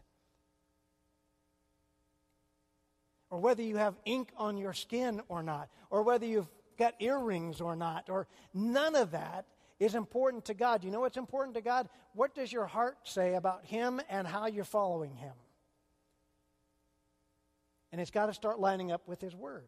Or 3.35 3.40
whether 3.40 3.64
you 3.64 3.79
have 3.79 3.97
ink 4.05 4.31
on 4.37 4.57
your 4.57 4.73
skin 4.73 5.20
or 5.29 5.42
not, 5.42 5.68
or 5.90 6.05
whether 6.05 6.25
you've 6.25 6.49
got 6.79 6.94
earrings 7.01 7.61
or 7.61 7.75
not, 7.75 8.09
or 8.09 8.29
none 8.55 8.94
of 8.94 9.11
that 9.11 9.47
is 9.81 9.97
important 9.97 10.44
to 10.44 10.55
God. 10.55 10.85
You 10.85 10.92
know 10.92 11.01
what's 11.01 11.16
important 11.16 11.57
to 11.57 11.61
God? 11.61 11.88
What 12.12 12.37
does 12.37 12.53
your 12.53 12.66
heart 12.66 12.97
say 13.03 13.35
about 13.35 13.64
Him 13.64 14.01
and 14.09 14.25
how 14.25 14.47
you're 14.47 14.62
following 14.62 15.16
Him? 15.16 15.33
And 17.90 18.01
it's 18.01 18.12
got 18.12 18.27
to 18.27 18.35
start 18.35 18.61
lining 18.61 18.92
up 18.92 19.09
with 19.09 19.20
His 19.20 19.35
Word. 19.35 19.66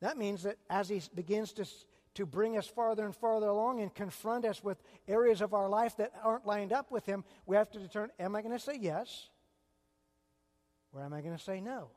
That 0.00 0.18
means 0.18 0.42
that 0.42 0.56
as 0.68 0.88
He 0.88 1.00
begins 1.14 1.52
to, 1.52 1.66
to 2.14 2.26
bring 2.26 2.58
us 2.58 2.66
farther 2.66 3.04
and 3.04 3.14
farther 3.14 3.46
along 3.46 3.80
and 3.80 3.94
confront 3.94 4.44
us 4.44 4.60
with 4.60 4.82
areas 5.06 5.40
of 5.40 5.54
our 5.54 5.68
life 5.68 5.98
that 5.98 6.14
aren't 6.24 6.46
lined 6.46 6.72
up 6.72 6.90
with 6.90 7.06
Him, 7.06 7.22
we 7.46 7.54
have 7.54 7.70
to 7.70 7.78
determine 7.78 8.10
am 8.18 8.34
I 8.34 8.42
going 8.42 8.50
to 8.50 8.58
say 8.58 8.76
yes? 8.80 9.28
Or 10.96 11.04
am 11.04 11.12
I 11.12 11.20
going 11.20 11.36
to 11.36 11.42
say 11.42 11.60
no? 11.60 11.90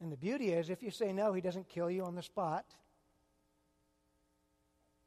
And 0.00 0.10
the 0.10 0.16
beauty 0.16 0.52
is, 0.52 0.70
if 0.70 0.82
you 0.82 0.90
say 0.90 1.12
no, 1.12 1.32
he 1.34 1.42
doesn't 1.42 1.68
kill 1.68 1.90
you 1.90 2.04
on 2.04 2.14
the 2.14 2.22
spot. 2.22 2.64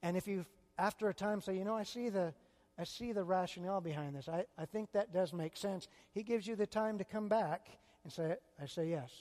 And 0.04 0.16
if 0.16 0.28
you, 0.28 0.46
after 0.78 1.10
a 1.10 1.14
time, 1.14 1.42
say, 1.42 1.58
you 1.58 1.66
know, 1.66 1.76
I 1.76 1.84
see 1.84 2.10
the, 2.10 2.34
I 2.78 2.84
see 2.84 3.12
the 3.12 3.24
rationale 3.24 3.82
behind 3.82 4.16
this. 4.16 4.30
I, 4.30 4.46
I 4.58 4.66
think 4.66 4.92
that 4.92 5.12
does 5.12 5.34
make 5.34 5.58
sense. 5.58 5.88
He 6.14 6.22
gives 6.22 6.46
you 6.46 6.56
the 6.56 6.68
time 6.68 7.00
to 7.00 7.04
come 7.04 7.28
back 7.28 7.68
and 8.04 8.14
say, 8.14 8.36
I 8.62 8.68
say 8.68 8.88
yes. 8.88 9.12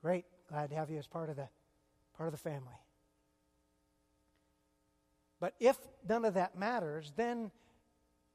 Great. 0.00 0.24
Glad 0.48 0.70
to 0.70 0.76
have 0.76 0.90
you 0.90 0.98
as 0.98 1.06
part 1.06 1.28
of 1.28 1.36
the, 1.36 1.48
part 2.16 2.26
of 2.26 2.32
the 2.32 2.38
family. 2.38 2.80
But 5.38 5.54
if 5.60 5.76
none 6.08 6.24
of 6.24 6.34
that 6.34 6.58
matters, 6.58 7.12
then, 7.16 7.52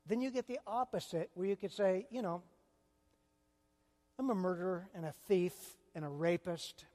then 0.07 0.21
you 0.21 0.31
get 0.31 0.47
the 0.47 0.59
opposite, 0.67 1.29
where 1.33 1.47
you 1.47 1.55
could 1.55 1.71
say, 1.71 2.07
you 2.11 2.21
know, 2.21 2.41
I'm 4.19 4.29
a 4.29 4.35
murderer 4.35 4.89
and 4.93 5.05
a 5.05 5.13
thief 5.27 5.53
and 5.95 6.05
a 6.05 6.09
rapist 6.09 6.85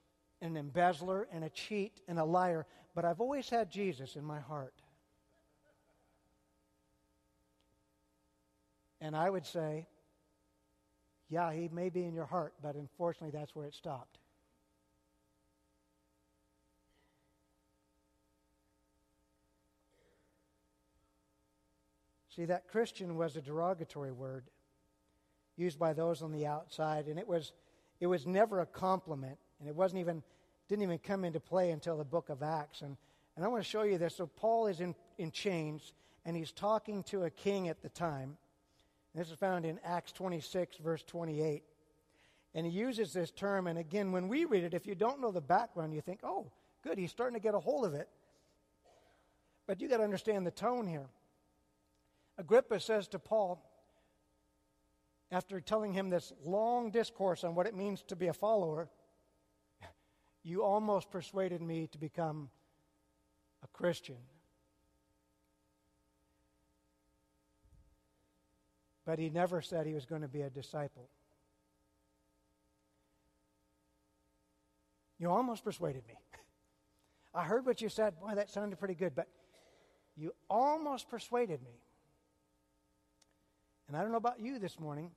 and 0.41 0.53
an 0.53 0.57
embezzler 0.57 1.27
and 1.33 1.45
a 1.45 1.51
cheat 1.51 2.01
and 2.07 2.19
a 2.19 2.25
liar, 2.25 2.67
but 2.95 3.05
I've 3.05 3.21
always 3.21 3.49
had 3.49 3.71
Jesus 3.71 4.17
in 4.17 4.25
my 4.25 4.41
heart. 4.41 4.75
And 9.01 9.17
I 9.17 9.31
would 9.31 9.47
say, 9.47 9.87
yeah, 11.31 11.53
he 11.53 11.69
may 11.73 11.89
be 11.89 12.05
in 12.05 12.15
your 12.15 12.25
heart, 12.27 12.55
but 12.63 12.75
unfortunately, 12.75 13.37
that's 13.39 13.55
where 13.55 13.67
it 13.67 13.75
stopped. 13.75 14.19
See, 22.39 22.45
that 22.45 22.69
Christian 22.69 23.17
was 23.17 23.35
a 23.35 23.41
derogatory 23.41 24.13
word 24.13 24.45
used 25.57 25.77
by 25.77 25.93
those 25.93 26.23
on 26.23 26.31
the 26.31 26.47
outside, 26.47 27.07
and 27.09 27.19
it 27.19 27.27
was, 27.27 27.51
it 27.99 28.07
was 28.07 28.29
never 28.29 28.61
a 28.61 28.67
compliment, 28.67 29.39
and 29.59 29.69
it 29.69 29.75
wasn't 29.75 29.99
even, 29.99 30.23
didn't 30.69 30.85
even 30.85 30.99
come 30.99 31.25
into 31.25 31.41
play 31.41 31.73
until 31.73 31.97
the 31.97 32.05
book 32.05 32.29
of 32.29 32.45
Acts. 32.45 32.83
And, 32.83 32.97
and 33.35 33.45
I 33.45 33.49
want 33.49 33.65
to 33.65 33.69
show 33.69 33.83
you 33.83 33.99
this. 33.99 34.15
So 34.15 34.29
Paul 34.29 34.69
is 34.69 34.79
in, 34.79 34.95
in 35.19 35.33
chains, 35.33 35.93
and 36.25 36.37
he's 36.37 36.53
talking 36.53 37.03
to 37.05 37.25
a 37.25 37.31
king 37.31 37.67
at 37.67 37.83
the 37.83 37.89
time. 37.89 38.37
This 39.17 39.33
is 39.33 39.37
found 39.37 39.67
in 39.67 39.81
Acts 39.83 40.13
26, 40.13 40.77
verse 40.77 41.03
28. 41.03 41.65
And 42.55 42.65
he 42.65 42.71
uses 42.71 43.13
this 43.13 43.33
term, 43.33 43.67
and 43.67 43.81
again, 43.81 44.13
when 44.13 44.29
we 44.29 44.45
read 44.45 44.63
it, 44.63 44.75
if 44.75 44.87
you 44.87 44.95
don't 44.95 45.21
know 45.21 45.33
the 45.33 45.41
background, 45.41 45.93
you 45.93 46.01
think, 46.01 46.21
oh, 46.23 46.47
good, 46.85 46.99
he's 46.99 47.11
starting 47.11 47.35
to 47.35 47.43
get 47.43 47.57
a 47.57 47.61
hold 47.61 47.85
of 47.85 47.95
it. 47.95 48.09
But 49.67 49.81
you 49.81 49.89
got 49.89 49.97
to 49.97 50.05
understand 50.05 50.47
the 50.47 50.53
tone 50.53 50.87
here. 50.87 51.09
Agrippa 52.39 52.79
says 52.79 53.09
to 53.09 53.19
Paul, 53.19 53.65
after 55.31 55.61
telling 55.61 55.93
him 55.93 56.09
this 56.09 56.33
long 56.45 56.91
discourse 56.91 57.45
on 57.45 57.55
what 57.55 57.67
it 57.67 57.75
means 57.75 58.03
to 58.05 58.17
be 58.17 58.29
a 58.29 58.33
follower, 58.33 58.89
You 60.45 60.63
almost 60.65 61.11
persuaded 61.11 61.61
me 61.61 61.89
to 61.89 61.99
become 61.99 62.49
a 63.63 63.67
Christian. 63.67 64.17
But 69.05 69.19
he 69.19 69.29
never 69.29 69.61
said 69.61 69.87
he 69.87 69.93
was 69.93 70.07
going 70.07 70.23
to 70.23 70.29
be 70.29 70.43
a 70.43 70.49
disciple. 70.49 71.11
You 75.19 75.29
almost 75.31 75.65
persuaded 75.65 76.05
me. 76.07 76.15
I 77.35 77.45
heard 77.45 77.67
what 77.67 77.83
you 77.83 77.89
said. 77.89 78.19
Boy, 78.21 78.35
that 78.35 78.49
sounded 78.49 78.79
pretty 78.79 78.95
good, 78.95 79.15
but 79.15 79.29
you 80.17 80.33
almost 80.49 81.09
persuaded 81.11 81.61
me. 81.63 81.81
And 83.89 83.97
I 83.97 84.03
don't 84.03 84.11
know 84.11 84.19
about 84.19 84.41
you 84.41 84.59
this 84.59 84.79
morning, 84.79 85.11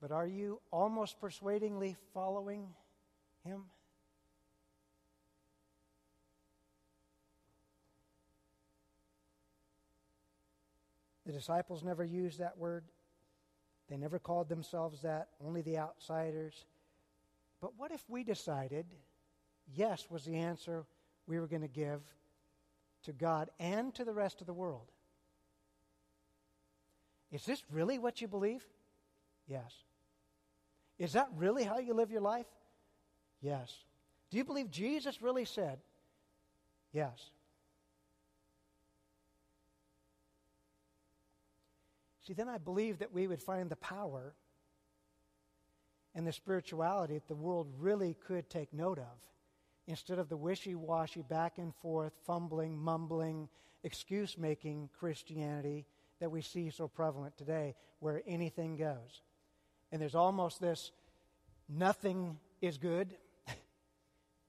but 0.00 0.10
are 0.10 0.26
you 0.26 0.60
almost 0.72 1.20
persuadingly 1.20 1.96
following 2.12 2.66
him? 3.44 3.62
The 11.24 11.32
disciples 11.32 11.84
never 11.84 12.04
used 12.04 12.40
that 12.40 12.58
word. 12.58 12.84
They 13.88 13.96
never 13.96 14.18
called 14.18 14.48
themselves 14.48 15.02
that, 15.02 15.28
only 15.44 15.62
the 15.62 15.78
outsiders. 15.78 16.64
But 17.60 17.78
what 17.78 17.92
if 17.92 18.02
we 18.08 18.24
decided 18.24 18.86
yes 19.76 20.08
was 20.10 20.24
the 20.24 20.36
answer 20.36 20.84
we 21.28 21.38
were 21.38 21.46
going 21.46 21.62
to 21.62 21.68
give 21.68 22.00
to 23.04 23.12
God 23.12 23.50
and 23.60 23.94
to 23.94 24.04
the 24.04 24.12
rest 24.12 24.40
of 24.40 24.48
the 24.48 24.52
world? 24.52 24.90
Is 27.32 27.44
this 27.46 27.64
really 27.70 27.98
what 27.98 28.20
you 28.20 28.28
believe? 28.28 28.62
Yes. 29.48 29.72
Is 30.98 31.14
that 31.14 31.28
really 31.36 31.64
how 31.64 31.78
you 31.78 31.94
live 31.94 32.10
your 32.10 32.20
life? 32.20 32.46
Yes. 33.40 33.74
Do 34.30 34.36
you 34.36 34.44
believe 34.44 34.70
Jesus 34.70 35.22
really 35.22 35.46
said? 35.46 35.78
Yes. 36.92 37.18
See, 42.26 42.34
then 42.34 42.48
I 42.48 42.58
believe 42.58 42.98
that 43.00 43.12
we 43.12 43.26
would 43.26 43.42
find 43.42 43.68
the 43.68 43.76
power 43.76 44.34
and 46.14 46.26
the 46.26 46.32
spirituality 46.32 47.14
that 47.14 47.28
the 47.28 47.34
world 47.34 47.68
really 47.78 48.14
could 48.26 48.48
take 48.48 48.72
note 48.72 48.98
of 48.98 49.26
instead 49.86 50.18
of 50.18 50.28
the 50.28 50.36
wishy 50.36 50.74
washy, 50.74 51.22
back 51.22 51.58
and 51.58 51.74
forth, 51.76 52.12
fumbling, 52.24 52.78
mumbling, 52.78 53.48
excuse 53.82 54.38
making 54.38 54.88
Christianity 54.98 55.86
that 56.22 56.30
we 56.30 56.40
see 56.40 56.70
so 56.70 56.86
prevalent 56.86 57.36
today, 57.36 57.74
where 57.98 58.22
anything 58.28 58.76
goes. 58.76 59.22
And 59.90 60.00
there's 60.00 60.14
almost 60.14 60.60
this 60.60 60.92
nothing 61.68 62.38
is 62.60 62.78
good 62.78 63.16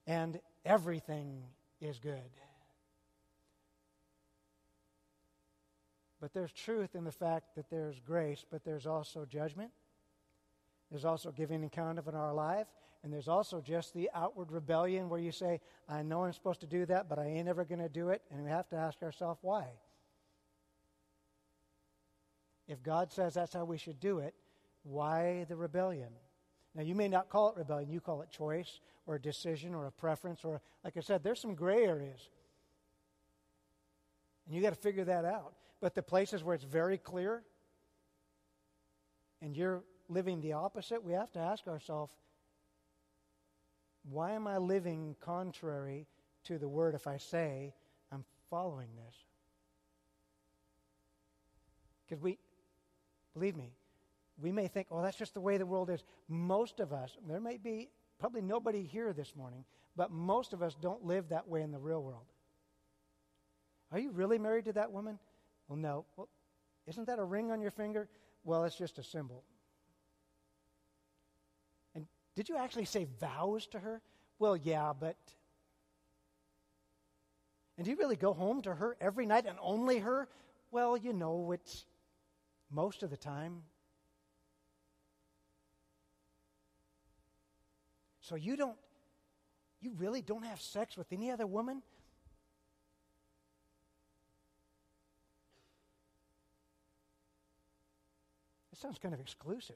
and 0.07 0.39
everything 0.63 1.41
is 1.81 1.97
good. 1.97 2.19
But 6.21 6.31
there's 6.31 6.51
truth 6.51 6.93
in 6.93 7.05
the 7.05 7.11
fact 7.11 7.55
that 7.55 7.71
there's 7.71 7.99
grace, 7.99 8.45
but 8.51 8.63
there's 8.63 8.85
also 8.85 9.25
judgment. 9.25 9.71
There's 10.91 11.05
also 11.05 11.31
giving 11.31 11.63
account 11.63 11.97
of 11.97 12.07
in 12.07 12.13
our 12.13 12.35
life. 12.35 12.67
And 13.03 13.11
there's 13.11 13.27
also 13.27 13.61
just 13.61 13.95
the 13.95 14.11
outward 14.13 14.51
rebellion 14.51 15.09
where 15.09 15.19
you 15.19 15.31
say, 15.31 15.59
I 15.89 16.03
know 16.03 16.23
I'm 16.23 16.33
supposed 16.33 16.61
to 16.61 16.67
do 16.67 16.85
that, 16.85 17.09
but 17.09 17.17
I 17.17 17.25
ain't 17.25 17.47
ever 17.47 17.65
going 17.65 17.81
to 17.81 17.89
do 17.89 18.09
it. 18.09 18.21
And 18.29 18.43
we 18.43 18.51
have 18.51 18.69
to 18.69 18.75
ask 18.75 19.01
ourselves 19.01 19.39
why. 19.41 19.65
If 22.67 22.81
God 22.81 23.11
says 23.11 23.33
that's 23.33 23.53
how 23.53 23.65
we 23.65 23.77
should 23.77 23.99
do 23.99 24.19
it, 24.19 24.33
why 24.83 25.45
the 25.49 25.55
rebellion? 25.55 26.09
Now, 26.75 26.83
you 26.83 26.95
may 26.95 27.07
not 27.07 27.29
call 27.29 27.49
it 27.49 27.57
rebellion, 27.57 27.89
you 27.91 27.99
call 27.99 28.21
it 28.21 28.31
choice 28.31 28.79
or 29.05 29.15
a 29.15 29.21
decision 29.21 29.75
or 29.75 29.85
a 29.85 29.91
preference, 29.91 30.43
or, 30.43 30.61
like 30.83 30.97
I 30.97 31.01
said, 31.01 31.23
there's 31.23 31.39
some 31.39 31.55
gray 31.55 31.83
areas. 31.83 32.29
And 34.45 34.55
you 34.55 34.61
got 34.61 34.71
to 34.71 34.79
figure 34.79 35.05
that 35.05 35.25
out. 35.25 35.53
But 35.81 35.93
the 35.95 36.01
places 36.01 36.43
where 36.43 36.55
it's 36.55 36.63
very 36.63 36.97
clear 36.97 37.43
and 39.41 39.55
you're 39.55 39.83
living 40.07 40.41
the 40.41 40.53
opposite, 40.53 41.03
we 41.03 41.13
have 41.13 41.31
to 41.33 41.39
ask 41.39 41.67
ourselves, 41.67 42.13
why 44.09 44.31
am 44.31 44.47
I 44.47 44.57
living 44.57 45.15
contrary 45.19 46.07
to 46.45 46.57
the 46.57 46.67
word 46.67 46.95
if 46.95 47.07
I 47.07 47.17
say 47.17 47.73
I'm 48.11 48.25
following 48.49 48.89
this? 48.95 49.15
Because 52.05 52.21
we, 52.21 52.37
Believe 53.33 53.55
me, 53.55 53.73
we 54.41 54.51
may 54.51 54.67
think, 54.67 54.87
oh, 54.91 55.01
that's 55.01 55.17
just 55.17 55.33
the 55.33 55.41
way 55.41 55.57
the 55.57 55.65
world 55.65 55.89
is. 55.89 56.03
Most 56.27 56.79
of 56.79 56.93
us, 56.93 57.17
there 57.27 57.39
may 57.39 57.57
be 57.57 57.89
probably 58.19 58.41
nobody 58.41 58.83
here 58.83 59.13
this 59.13 59.35
morning, 59.35 59.65
but 59.95 60.11
most 60.11 60.53
of 60.53 60.63
us 60.63 60.75
don't 60.81 61.05
live 61.05 61.29
that 61.29 61.47
way 61.47 61.61
in 61.61 61.71
the 61.71 61.79
real 61.79 62.01
world. 62.01 62.25
Are 63.91 63.99
you 63.99 64.11
really 64.11 64.39
married 64.39 64.65
to 64.65 64.73
that 64.73 64.91
woman? 64.91 65.19
Well, 65.67 65.77
no. 65.77 66.05
Well, 66.17 66.27
isn't 66.87 67.07
that 67.07 67.19
a 67.19 67.23
ring 67.23 67.51
on 67.51 67.61
your 67.61 67.71
finger? 67.71 68.09
Well, 68.43 68.63
it's 68.65 68.75
just 68.75 68.97
a 68.97 69.03
symbol. 69.03 69.43
And 71.95 72.07
did 72.35 72.49
you 72.49 72.57
actually 72.57 72.85
say 72.85 73.07
vows 73.19 73.67
to 73.67 73.79
her? 73.79 74.01
Well, 74.39 74.57
yeah, 74.57 74.93
but. 74.99 75.15
And 77.77 77.85
do 77.85 77.91
you 77.91 77.97
really 77.97 78.15
go 78.15 78.33
home 78.33 78.61
to 78.63 78.73
her 78.73 78.97
every 78.99 79.25
night 79.25 79.45
and 79.47 79.57
only 79.61 79.99
her? 79.99 80.27
Well, 80.71 80.97
you 80.97 81.13
know, 81.13 81.51
it's 81.51 81.85
most 82.73 83.03
of 83.03 83.09
the 83.09 83.17
time. 83.17 83.61
So 88.19 88.35
you 88.35 88.55
don't, 88.55 88.77
you 89.81 89.91
really 89.97 90.21
don't 90.21 90.43
have 90.43 90.59
sex 90.59 90.97
with 90.97 91.07
any 91.11 91.29
other 91.29 91.45
woman? 91.45 91.81
It 98.71 98.79
sounds 98.79 98.97
kind 98.97 99.13
of 99.13 99.19
exclusive. 99.19 99.75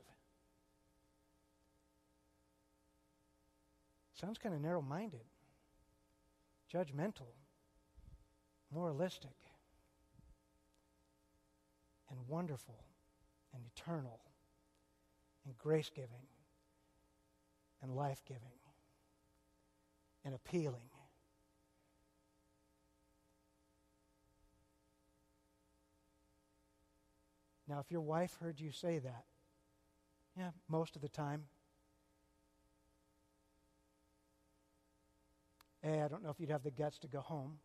Sounds 4.14 4.40
kind 4.40 4.56
of 4.56 4.62
narrow 4.62 4.82
minded, 4.82 5.22
judgmental, 6.74 7.30
moralistic, 8.72 9.30
and 12.10 12.18
wonderful 12.28 12.87
and 13.58 13.66
eternal 13.76 14.20
and 15.46 15.58
grace 15.58 15.90
giving 15.94 16.28
and 17.82 17.96
life 17.96 18.22
giving 18.28 18.42
and 20.24 20.36
appealing. 20.36 20.90
Now, 27.68 27.80
if 27.80 27.92
your 27.92 28.02
wife 28.02 28.38
heard 28.40 28.62
you 28.62 28.72
say 28.72 29.00
that, 29.00 29.26
yeah, 30.38 30.52
most 30.70 30.96
of 30.96 31.02
the 31.02 31.10
time, 31.10 31.44
A, 35.84 36.02
I 36.02 36.08
don't 36.08 36.24
know 36.24 36.30
if 36.30 36.40
you'd 36.40 36.50
have 36.50 36.64
the 36.64 36.72
guts 36.72 36.98
to 37.00 37.08
go 37.08 37.20
home. 37.20 37.60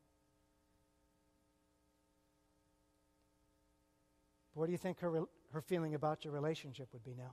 What 4.54 4.66
do 4.66 4.72
you 4.72 4.78
think 4.78 5.00
her, 5.00 5.24
her 5.52 5.60
feeling 5.60 5.94
about 5.94 6.24
your 6.24 6.32
relationship 6.32 6.88
would 6.92 7.04
be 7.04 7.14
now? 7.16 7.32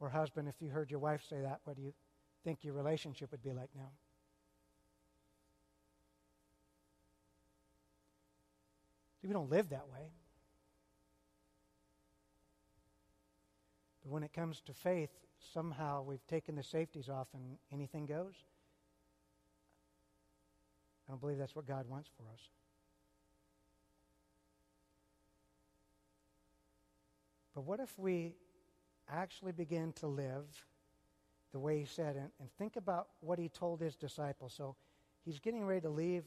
Or, 0.00 0.08
husband, 0.08 0.48
if 0.48 0.54
you 0.60 0.70
heard 0.70 0.90
your 0.90 1.00
wife 1.00 1.22
say 1.28 1.40
that, 1.42 1.60
what 1.64 1.76
do 1.76 1.82
you 1.82 1.92
think 2.42 2.64
your 2.64 2.74
relationship 2.74 3.30
would 3.32 3.42
be 3.42 3.52
like 3.52 3.70
now? 3.76 3.90
We 9.22 9.32
don't 9.32 9.50
live 9.50 9.68
that 9.68 9.88
way. 9.92 10.12
But 14.02 14.10
when 14.10 14.22
it 14.22 14.32
comes 14.32 14.60
to 14.62 14.72
faith, 14.72 15.10
somehow 15.52 16.02
we've 16.02 16.26
taken 16.26 16.56
the 16.56 16.62
safeties 16.62 17.08
off 17.08 17.28
and 17.34 17.58
anything 17.72 18.06
goes. 18.06 18.34
I 21.06 21.12
don't 21.12 21.20
believe 21.20 21.38
that's 21.38 21.54
what 21.54 21.66
God 21.66 21.86
wants 21.86 22.08
for 22.16 22.24
us. 22.32 22.40
But 27.54 27.62
what 27.62 27.80
if 27.80 27.98
we 27.98 28.34
actually 29.08 29.52
begin 29.52 29.92
to 29.94 30.06
live 30.06 30.66
the 31.52 31.58
way 31.58 31.80
he 31.80 31.84
said 31.84 32.16
and, 32.16 32.30
and 32.38 32.50
think 32.58 32.76
about 32.76 33.08
what 33.20 33.38
he 33.38 33.48
told 33.48 33.80
his 33.80 33.96
disciples? 33.96 34.54
So 34.56 34.76
he's 35.24 35.40
getting 35.40 35.64
ready 35.64 35.80
to 35.82 35.90
leave 35.90 36.24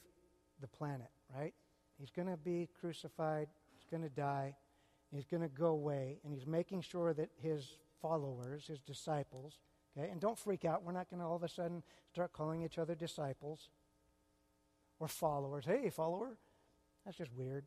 the 0.60 0.68
planet, 0.68 1.10
right? 1.36 1.54
He's 2.00 2.12
going 2.12 2.28
to 2.28 2.38
be 2.38 2.70
crucified, 2.80 3.48
he's 3.72 3.86
going 3.90 4.04
to 4.04 4.10
die, 4.10 4.56
he's 5.12 5.26
going 5.26 5.42
to 5.42 5.50
go 5.50 5.68
away, 5.68 6.20
and 6.24 6.34
he's 6.34 6.46
making 6.48 6.82
sure 6.82 7.14
that 7.14 7.30
his 7.42 7.78
followers, 8.02 8.68
his 8.68 8.80
disciples, 8.80 9.60
okay, 9.98 10.10
and 10.10 10.20
don't 10.20 10.38
freak 10.38 10.66
out, 10.66 10.84
we're 10.84 10.92
not 10.92 11.10
going 11.10 11.20
to 11.20 11.26
all 11.26 11.36
of 11.36 11.44
a 11.44 11.50
sudden 11.50 11.84
start 12.12 12.34
calling 12.34 12.64
each 12.64 12.78
other 12.78 12.96
disciples 12.96 13.70
or 15.00 15.08
followers. 15.08 15.66
Hey, 15.66 15.90
follower, 15.90 16.38
that's 17.06 17.18
just 17.18 17.32
weird. 17.34 17.66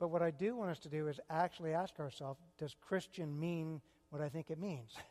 But 0.00 0.08
what 0.08 0.22
I 0.22 0.32
do 0.32 0.56
want 0.56 0.70
us 0.70 0.78
to 0.80 0.88
do 0.88 1.06
is 1.08 1.20
actually 1.28 1.74
ask 1.74 2.00
ourselves 2.00 2.40
does 2.58 2.74
Christian 2.80 3.38
mean 3.38 3.82
what 4.08 4.22
I 4.22 4.30
think 4.30 4.50
it 4.50 4.58
means? 4.58 4.94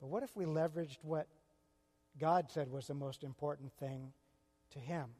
but 0.00 0.08
what 0.08 0.22
if 0.22 0.34
we 0.34 0.46
leveraged 0.46 0.96
what 1.02 1.28
God 2.18 2.46
said 2.50 2.72
was 2.72 2.86
the 2.86 2.94
most 2.94 3.22
important 3.22 3.70
thing 3.78 4.14
to 4.70 4.78
him? 4.78 5.10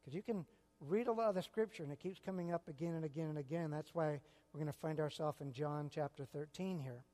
Because 0.00 0.14
you 0.14 0.22
can 0.22 0.46
read 0.80 1.06
a 1.06 1.12
lot 1.12 1.28
of 1.28 1.34
the 1.34 1.42
scripture 1.42 1.82
and 1.82 1.92
it 1.92 2.00
keeps 2.00 2.18
coming 2.18 2.52
up 2.52 2.68
again 2.68 2.94
and 2.94 3.04
again 3.04 3.28
and 3.28 3.36
again. 3.36 3.70
That's 3.70 3.94
why 3.94 4.18
we're 4.52 4.60
going 4.60 4.72
to 4.72 4.78
find 4.78 4.98
ourselves 4.98 5.42
in 5.42 5.52
John 5.52 5.90
chapter 5.94 6.24
13 6.24 6.78
here. 6.78 7.04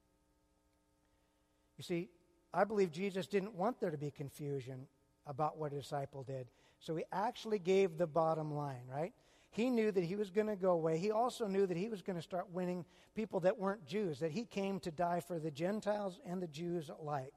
You 1.77 1.83
see, 1.83 2.11
I 2.55 2.63
believe 2.63 2.93
Jesus 2.93 3.27
didn't 3.27 3.55
want 3.55 3.81
there 3.81 3.91
to 3.91 3.99
be 3.99 4.13
confusion 4.13 4.87
about 5.27 5.59
what 5.59 5.73
a 5.73 5.77
disciple 5.77 6.23
did. 6.23 6.47
So 6.87 6.95
he 6.95 7.03
actually 7.11 7.59
gave 7.59 7.99
the 7.99 8.07
bottom 8.07 8.55
line, 8.55 8.83
right? 8.89 9.13
He 9.51 9.71
knew 9.71 9.91
that 9.91 10.05
he 10.05 10.15
was 10.15 10.31
going 10.31 10.47
to 10.47 10.55
go 10.55 10.71
away. 10.71 10.99
He 10.99 11.11
also 11.11 11.49
knew 11.49 11.67
that 11.67 11.77
he 11.77 11.89
was 11.89 12.01
going 12.01 12.15
to 12.15 12.23
start 12.23 12.47
winning 12.53 12.85
people 13.17 13.41
that 13.41 13.59
weren't 13.59 13.85
Jews, 13.85 14.21
that 14.21 14.31
he 14.31 14.45
came 14.45 14.79
to 14.81 14.93
die 14.93 15.19
for 15.19 15.41
the 15.41 15.51
Gentiles 15.51 16.21
and 16.25 16.41
the 16.41 16.47
Jews 16.47 16.89
alike. 17.01 17.33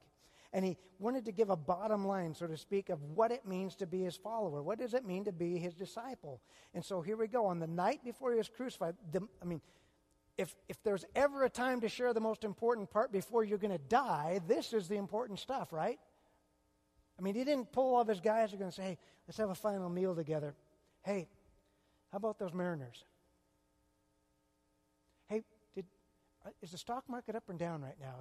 And 0.54 0.64
he 0.64 0.78
wanted 1.00 1.26
to 1.26 1.32
give 1.32 1.50
a 1.50 1.56
bottom 1.56 2.06
line, 2.06 2.36
so 2.36 2.46
to 2.46 2.58
speak, 2.58 2.90
of 2.90 3.02
what 3.02 3.32
it 3.32 3.48
means 3.48 3.76
to 3.78 3.88
be 3.88 4.04
his 4.04 4.16
follower. 4.16 4.62
What 4.62 4.78
does 4.78 4.94
it 4.94 5.04
mean 5.04 5.26
to 5.26 5.32
be 5.32 5.58
his 5.58 5.74
disciple? 5.74 6.42
And 6.76 6.86
so 6.86 7.02
here 7.02 7.18
we 7.18 7.28
go. 7.28 7.48
On 7.48 7.58
the 7.58 7.68
night 7.68 8.04
before 8.04 8.32
he 8.32 8.38
was 8.38 8.50
crucified, 8.50 8.96
the, 9.12 9.22
I 9.42 9.46
mean, 9.46 9.62
if, 10.38 10.56
if 10.68 10.82
there's 10.84 11.06
ever 11.16 11.44
a 11.44 11.50
time 11.50 11.82
to 11.82 11.90
share 11.90 12.14
the 12.14 12.22
most 12.22 12.44
important 12.44 12.92
part 12.92 13.12
before 13.12 13.44
you're 13.44 13.58
going 13.58 13.72
to 13.72 13.84
die, 13.90 14.42
this 14.48 14.74
is 14.74 14.88
the 14.88 14.98
important 14.98 15.40
stuff, 15.40 15.74
right? 15.74 16.00
I 17.20 17.22
mean, 17.22 17.36
he 17.36 17.44
didn't 17.44 17.72
pull 17.74 17.96
all 17.96 18.02
of 18.02 18.08
his 18.08 18.22
guys 18.22 18.54
are 18.54 18.58
going 18.58 18.70
to 18.70 18.76
say, 18.76 18.84
hey, 18.84 18.98
let's 19.28 19.38
have 19.38 19.50
a 19.50 19.56
final 19.56 19.90
meal 19.90 20.16
together. 20.16 20.56
Hey, 21.04 21.28
how 22.12 22.18
about 22.18 22.40
those 22.40 22.54
mariners? 22.54 23.04
Hey, 25.28 25.44
did, 25.76 25.86
uh, 26.46 26.52
is 26.62 26.72
the 26.72 26.78
stock 26.78 27.04
market 27.10 27.36
up 27.36 27.50
and 27.50 27.60
down 27.60 27.82
right 27.82 27.98
now? 28.00 28.16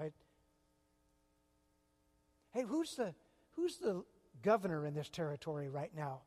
Hey, 2.52 2.64
who's 2.66 2.96
the, 2.96 3.14
who's 3.54 3.76
the 3.76 4.02
governor 4.42 4.84
in 4.84 4.94
this 4.94 5.08
territory 5.08 5.68
right 5.68 5.92
now? 5.96 6.22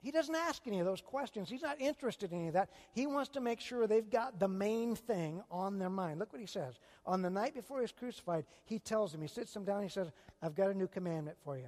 He 0.00 0.12
doesn't 0.12 0.34
ask 0.34 0.62
any 0.66 0.78
of 0.78 0.86
those 0.86 1.00
questions. 1.00 1.50
He's 1.50 1.62
not 1.62 1.80
interested 1.80 2.30
in 2.30 2.38
any 2.38 2.48
of 2.48 2.54
that. 2.54 2.70
He 2.92 3.06
wants 3.06 3.30
to 3.30 3.40
make 3.40 3.60
sure 3.60 3.86
they've 3.86 4.08
got 4.08 4.38
the 4.38 4.46
main 4.46 4.94
thing 4.94 5.42
on 5.50 5.78
their 5.78 5.90
mind. 5.90 6.20
Look 6.20 6.32
what 6.32 6.40
he 6.40 6.46
says. 6.46 6.78
On 7.04 7.20
the 7.20 7.30
night 7.30 7.54
before 7.54 7.80
he's 7.80 7.90
crucified, 7.90 8.44
he 8.64 8.78
tells 8.78 9.10
them, 9.10 9.22
he 9.22 9.28
sits 9.28 9.52
them 9.52 9.64
down, 9.64 9.82
he 9.82 9.88
says, 9.88 10.12
I've 10.40 10.54
got 10.54 10.70
a 10.70 10.74
new 10.74 10.86
commandment 10.86 11.36
for 11.42 11.56
you. 11.56 11.66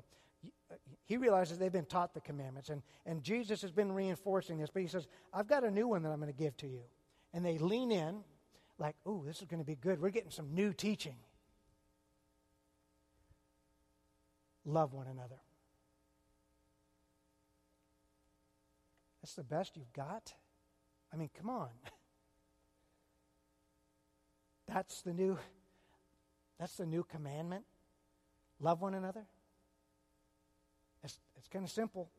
Uh, 0.71 0.77
he 1.07 1.17
realizes 1.17 1.59
they've 1.59 1.73
been 1.73 1.85
taught 1.85 2.15
the 2.15 2.21
commandments, 2.21 2.69
and, 2.69 2.83
and 3.05 3.25
Jesus 3.25 3.63
has 3.63 3.73
been 3.73 3.91
reinforcing 3.91 4.59
this, 4.59 4.71
but 4.73 4.83
he 4.83 4.89
says, 4.89 5.09
I've 5.35 5.49
got 5.49 5.65
a 5.65 5.71
new 5.71 5.89
one 5.89 6.03
that 6.05 6.11
I'm 6.11 6.21
going 6.21 6.33
to 6.33 6.39
give 6.39 6.57
to 6.59 6.69
you. 6.69 6.83
And 7.35 7.45
they 7.45 7.59
lean 7.59 7.91
in, 7.91 8.23
like, 8.79 8.95
ooh, 9.09 9.25
this 9.27 9.41
is 9.41 9.47
going 9.49 9.61
to 9.61 9.67
be 9.67 9.75
good. 9.75 10.01
We're 10.01 10.11
getting 10.11 10.31
some 10.31 10.55
new 10.55 10.73
teaching. 10.73 11.17
Love 14.65 14.93
one 14.93 15.09
another. 15.09 15.41
That's 19.23 19.35
the 19.35 19.43
best 19.43 19.77
you've 19.77 19.93
got? 19.93 20.33
I 21.13 21.17
mean, 21.17 21.31
come 21.37 21.51
on. 21.51 21.71
That's 24.73 25.03
the 25.03 25.13
new 25.13 25.37
that's 26.61 26.77
the 26.77 26.85
new 26.85 27.05
commandment. 27.05 27.65
Love 28.61 28.83
one 28.83 28.93
another. 28.93 29.25
It's, 31.03 31.19
it's 31.39 31.49
kind 31.49 31.65
of 31.65 31.71
simple. 31.71 32.11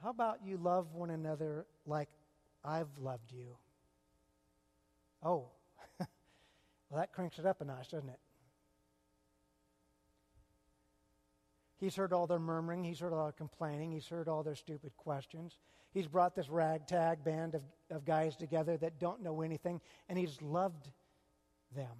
How 0.00 0.10
about 0.10 0.38
you 0.44 0.58
love 0.58 0.94
one 0.94 1.10
another 1.10 1.66
like 1.84 2.08
I've 2.64 2.96
loved 2.98 3.32
you? 3.32 3.56
Oh, 5.24 5.48
well, 5.98 7.00
that 7.00 7.12
cranks 7.12 7.40
it 7.40 7.46
up 7.46 7.60
a 7.60 7.64
notch, 7.64 7.90
doesn't 7.90 8.08
it? 8.08 8.20
He's 11.78 11.94
heard 11.94 12.12
all 12.12 12.26
their 12.26 12.38
murmuring. 12.38 12.82
He's 12.84 13.00
heard 13.00 13.12
all 13.12 13.24
their 13.24 13.32
complaining. 13.32 13.92
He's 13.92 14.08
heard 14.08 14.28
all 14.28 14.42
their 14.42 14.56
stupid 14.56 14.96
questions. 14.96 15.58
He's 15.92 16.08
brought 16.08 16.34
this 16.34 16.48
ragtag 16.48 17.24
band 17.24 17.54
of, 17.54 17.62
of 17.90 18.04
guys 18.04 18.36
together 18.36 18.76
that 18.78 18.98
don't 18.98 19.22
know 19.22 19.42
anything, 19.42 19.80
and 20.08 20.18
he's 20.18 20.40
loved 20.42 20.90
them. 21.74 21.96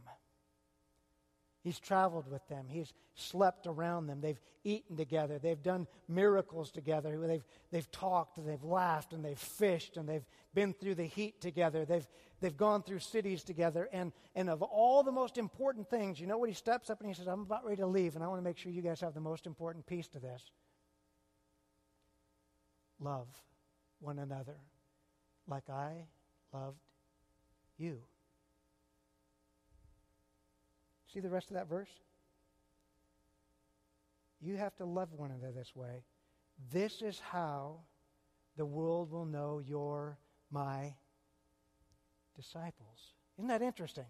He's 1.68 1.78
traveled 1.78 2.31
with 2.31 2.48
them. 2.48 2.64
He's 2.66 2.94
slept 3.14 3.66
around 3.66 4.07
them. 4.07 4.22
They've 4.22 4.40
eaten 4.64 4.96
together. 4.96 5.38
They've 5.38 5.62
done 5.62 5.87
miracles 6.09 6.70
together. 6.70 7.20
They've, 7.26 7.44
they've 7.70 7.90
talked, 7.90 8.38
and 8.38 8.48
they've 8.48 8.64
laughed, 8.64 9.12
and 9.12 9.22
they've 9.22 9.38
fished, 9.38 9.98
and 9.98 10.09
they've 10.09 10.24
been 10.54 10.72
through 10.72 10.94
the 10.94 11.04
heat 11.04 11.42
together. 11.42 11.85
They've, 11.85 12.07
they've 12.40 12.57
gone 12.57 12.83
through 12.83 13.00
cities 13.00 13.44
together. 13.44 13.87
And, 13.92 14.12
and 14.35 14.48
of 14.48 14.62
all 14.62 15.02
the 15.02 15.12
most 15.12 15.37
important 15.37 15.90
things, 15.90 16.18
you 16.18 16.26
know 16.26 16.38
what? 16.38 16.48
He 16.48 16.54
steps 16.54 16.88
up 16.88 17.00
and 17.00 17.09
he 17.11 17.14
says, 17.14 17.26
I'm 17.26 17.42
about 17.42 17.66
ready 17.66 17.83
to 17.83 17.87
leave, 17.87 18.14
and 18.14 18.24
I 18.24 18.28
want 18.28 18.38
to 18.40 18.44
make 18.44 18.57
sure 18.57 18.72
you 18.72 18.81
guys 18.81 19.02
have 19.02 19.12
the 19.12 19.20
most 19.20 19.44
important 19.44 19.85
piece 19.85 20.09
to 20.09 20.18
this 20.18 20.42
love 22.98 23.28
one 24.00 24.18
another 24.18 24.57
like 25.46 25.68
I 25.68 26.07
loved 26.54 26.81
you. 27.76 27.98
See 31.12 31.21
the 31.21 31.31
rest 31.31 31.51
of 31.51 31.55
that 31.55 31.68
verse? 31.68 31.90
You 34.40 34.57
have 34.57 34.77
to 34.77 34.85
love 34.85 35.12
one 35.12 35.31
another 35.31 35.53
this 35.53 35.75
way. 35.75 36.05
This 36.73 37.03
is 37.03 37.21
how 37.21 37.81
the 38.57 38.66
world 38.66 39.11
will 39.11 39.25
know 39.25 39.61
you're 39.64 40.18
my 40.51 40.94
disciples. 42.37 43.14
Isn't 43.38 43.49
that 43.49 43.62
interesting? 43.62 44.07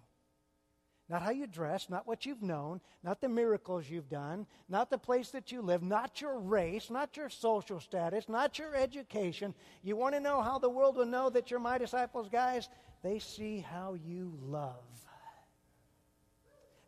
Not 1.09 1.23
how 1.23 1.31
you 1.31 1.47
dress, 1.47 1.89
not 1.89 2.07
what 2.07 2.27
you've 2.27 2.43
known, 2.43 2.83
not 3.03 3.23
the 3.23 3.31
miracles 3.31 3.89
you've 3.89 4.11
done, 4.11 4.47
not 4.69 4.91
the 4.91 4.99
place 4.99 5.31
that 5.31 5.51
you 5.51 5.63
live, 5.63 5.83
not 5.83 6.21
your 6.21 6.39
race, 6.39 6.91
not 6.91 7.17
your 7.17 7.31
social 7.31 7.81
status, 7.81 8.29
not 8.29 8.59
your 8.59 8.75
education. 8.75 9.55
You 9.83 9.97
want 9.97 10.15
to 10.15 10.21
know 10.21 10.43
how 10.43 10.59
the 10.59 10.69
world 10.69 10.97
will 10.97 11.07
know 11.07 11.31
that 11.31 11.51
you're 11.51 11.61
my 11.61 11.79
disciples, 11.79 12.29
guys? 12.29 12.69
They 13.03 13.19
see 13.21 13.61
how 13.61 13.95
you 13.95 14.39
love 14.43 15.08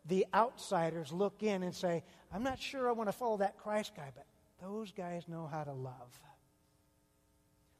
the 0.05 0.25
outsiders 0.33 1.11
look 1.11 1.43
in 1.43 1.63
and 1.63 1.73
say, 1.73 2.03
I'm 2.33 2.43
not 2.43 2.59
sure 2.59 2.89
I 2.89 2.91
want 2.91 3.09
to 3.09 3.13
follow 3.13 3.37
that 3.37 3.57
Christ 3.57 3.93
guy, 3.95 4.09
but 4.15 4.25
those 4.61 4.91
guys 4.91 5.27
know 5.27 5.47
how 5.51 5.63
to 5.63 5.73
love. 5.73 6.19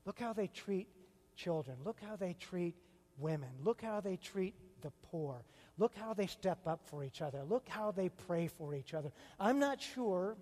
Look 0.06 0.20
how 0.20 0.34
they 0.34 0.48
treat 0.48 0.88
children. 1.36 1.78
Look 1.84 2.00
how 2.02 2.16
they 2.16 2.34
treat 2.34 2.76
women. 3.18 3.50
Look 3.64 3.82
how 3.82 4.02
they 4.02 4.18
treat 4.18 4.56
the 4.82 4.92
poor. 5.04 5.44
Look 5.78 5.96
how 5.96 6.14
they 6.14 6.28
step 6.28 6.68
up 6.68 6.82
for 6.86 7.04
each 7.04 7.22
other. 7.22 7.44
Look 7.48 7.68
how 7.68 7.92
they 7.92 8.10
pray 8.10 8.48
for 8.48 8.74
each 8.74 8.94
other. 8.94 9.12
I'm 9.40 9.60
not 9.60 9.82
sure 9.82 10.38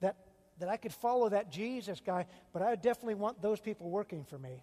that, 0.00 0.16
that 0.58 0.68
I 0.68 0.76
could 0.76 0.92
follow 0.92 1.28
that 1.28 1.50
Jesus 1.50 2.00
guy, 2.04 2.26
but 2.52 2.62
I 2.62 2.74
definitely 2.76 3.16
want 3.16 3.42
those 3.42 3.60
people 3.60 3.90
working 3.90 4.24
for 4.24 4.38
me. 4.38 4.62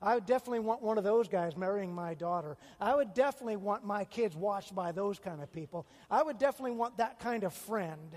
I 0.00 0.14
would 0.14 0.26
definitely 0.26 0.60
want 0.60 0.82
one 0.82 0.96
of 0.96 1.04
those 1.04 1.26
guys 1.26 1.56
marrying 1.56 1.92
my 1.92 2.14
daughter. 2.14 2.56
I 2.80 2.94
would 2.94 3.14
definitely 3.14 3.56
want 3.56 3.84
my 3.84 4.04
kids 4.04 4.36
watched 4.36 4.74
by 4.74 4.92
those 4.92 5.18
kind 5.18 5.42
of 5.42 5.52
people. 5.52 5.86
I 6.10 6.22
would 6.22 6.38
definitely 6.38 6.76
want 6.76 6.98
that 6.98 7.18
kind 7.18 7.42
of 7.42 7.52
friend. 7.52 8.14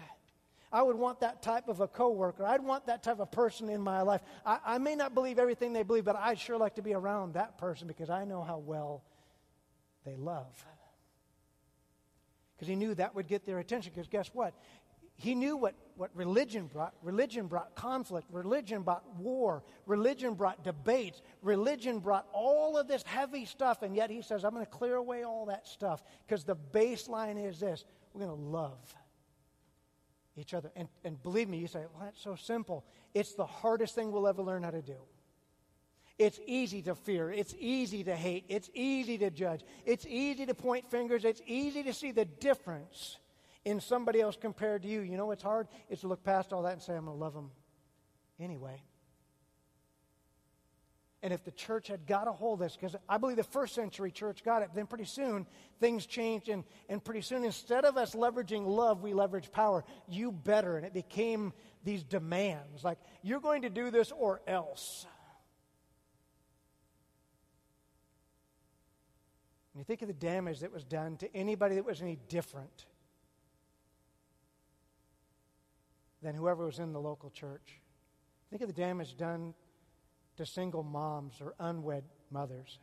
I 0.71 0.83
would 0.83 0.95
want 0.95 1.19
that 1.19 1.41
type 1.41 1.67
of 1.67 1.81
a 1.81 1.87
coworker. 1.87 2.45
I'd 2.45 2.63
want 2.63 2.85
that 2.85 3.03
type 3.03 3.19
of 3.19 3.31
person 3.31 3.67
in 3.67 3.81
my 3.81 4.01
life. 4.01 4.21
I, 4.45 4.59
I 4.65 4.77
may 4.77 4.95
not 4.95 5.13
believe 5.13 5.37
everything 5.39 5.73
they 5.73 5.83
believe, 5.83 6.05
but 6.05 6.15
I'd 6.15 6.39
sure 6.39 6.57
like 6.57 6.75
to 6.75 6.81
be 6.81 6.93
around 6.93 7.33
that 7.33 7.57
person 7.57 7.87
because 7.87 8.09
I 8.09 8.25
know 8.25 8.43
how 8.43 8.59
well 8.59 9.03
they 10.05 10.15
love. 10.15 10.63
Because 12.55 12.69
he 12.69 12.75
knew 12.75 12.93
that 12.93 13.15
would 13.15 13.27
get 13.27 13.43
their 13.43 13.57
attention. 13.57 13.91
Because 13.93 14.07
guess 14.07 14.29
what? 14.33 14.53
He 15.21 15.35
knew 15.35 15.55
what, 15.55 15.75
what 15.97 16.09
religion 16.15 16.65
brought. 16.65 16.95
Religion 17.03 17.45
brought 17.45 17.75
conflict. 17.75 18.25
Religion 18.31 18.81
brought 18.81 19.03
war. 19.17 19.61
Religion 19.85 20.33
brought 20.33 20.63
debates. 20.63 21.21
Religion 21.43 21.99
brought 21.99 22.25
all 22.33 22.75
of 22.75 22.87
this 22.87 23.03
heavy 23.03 23.45
stuff. 23.45 23.83
And 23.83 23.95
yet 23.95 24.09
he 24.09 24.23
says, 24.23 24.43
I'm 24.43 24.51
going 24.51 24.65
to 24.65 24.71
clear 24.71 24.95
away 24.95 25.21
all 25.21 25.45
that 25.45 25.67
stuff 25.67 26.03
because 26.25 26.43
the 26.43 26.55
baseline 26.55 27.37
is 27.47 27.59
this 27.59 27.85
we're 28.15 28.25
going 28.25 28.35
to 28.35 28.43
love 28.43 28.95
each 30.35 30.55
other. 30.55 30.71
And, 30.75 30.87
and 31.03 31.21
believe 31.21 31.47
me, 31.47 31.59
you 31.59 31.67
say, 31.67 31.81
well, 31.93 32.05
that's 32.05 32.19
so 32.19 32.35
simple. 32.35 32.83
It's 33.13 33.35
the 33.35 33.45
hardest 33.45 33.93
thing 33.93 34.11
we'll 34.11 34.27
ever 34.27 34.41
learn 34.41 34.63
how 34.63 34.71
to 34.71 34.81
do. 34.81 34.97
It's 36.17 36.39
easy 36.47 36.81
to 36.81 36.95
fear. 36.95 37.31
It's 37.31 37.53
easy 37.59 38.03
to 38.05 38.15
hate. 38.15 38.45
It's 38.49 38.71
easy 38.73 39.19
to 39.19 39.29
judge. 39.29 39.61
It's 39.85 40.07
easy 40.07 40.47
to 40.47 40.55
point 40.55 40.89
fingers. 40.89 41.25
It's 41.25 41.43
easy 41.45 41.83
to 41.83 41.93
see 41.93 42.11
the 42.11 42.25
difference 42.25 43.17
in 43.65 43.79
somebody 43.79 44.21
else 44.21 44.37
compared 44.39 44.83
to 44.83 44.87
you. 44.87 45.01
You 45.01 45.17
know 45.17 45.27
what's 45.27 45.43
hard? 45.43 45.67
It's 45.89 46.01
to 46.01 46.07
look 46.07 46.23
past 46.23 46.53
all 46.53 46.63
that 46.63 46.73
and 46.73 46.81
say, 46.81 46.95
I'm 46.95 47.05
going 47.05 47.17
to 47.17 47.23
love 47.23 47.33
them 47.33 47.51
anyway. 48.39 48.81
And 51.23 51.31
if 51.31 51.43
the 51.43 51.51
church 51.51 51.87
had 51.87 52.07
got 52.07 52.27
a 52.27 52.31
hold 52.31 52.61
of 52.61 52.65
this, 52.65 52.75
because 52.75 52.95
I 53.07 53.19
believe 53.19 53.37
the 53.37 53.43
first 53.43 53.75
century 53.75 54.09
church 54.09 54.43
got 54.43 54.63
it, 54.63 54.69
then 54.73 54.87
pretty 54.87 55.05
soon 55.05 55.45
things 55.79 56.07
changed. 56.07 56.49
And, 56.49 56.63
and 56.89 57.03
pretty 57.03 57.21
soon, 57.21 57.43
instead 57.43 57.85
of 57.85 57.95
us 57.95 58.15
leveraging 58.15 58.65
love, 58.65 59.03
we 59.03 59.11
leveraged 59.11 59.51
power. 59.51 59.83
You 60.07 60.31
better. 60.31 60.77
And 60.77 60.85
it 60.85 60.93
became 60.93 61.53
these 61.83 62.03
demands 62.03 62.83
like, 62.83 62.97
you're 63.21 63.39
going 63.39 63.61
to 63.63 63.69
do 63.69 63.91
this 63.91 64.11
or 64.11 64.41
else. 64.47 65.05
And 69.73 69.79
you 69.79 69.85
think 69.85 70.01
of 70.01 70.07
the 70.07 70.13
damage 70.15 70.61
that 70.61 70.73
was 70.73 70.83
done 70.83 71.17
to 71.17 71.35
anybody 71.35 71.75
that 71.75 71.85
was 71.85 72.01
any 72.01 72.17
different 72.29 72.87
than 76.21 76.35
whoever 76.35 76.65
was 76.65 76.79
in 76.79 76.93
the 76.93 76.99
local 76.99 77.29
church. 77.29 77.79
Think 78.49 78.61
of 78.61 78.67
the 78.67 78.73
damage 78.73 79.17
done 79.17 79.53
to 80.37 80.45
single 80.45 80.83
moms 80.83 81.35
or 81.41 81.55
unwed 81.59 82.03
mothers 82.29 82.79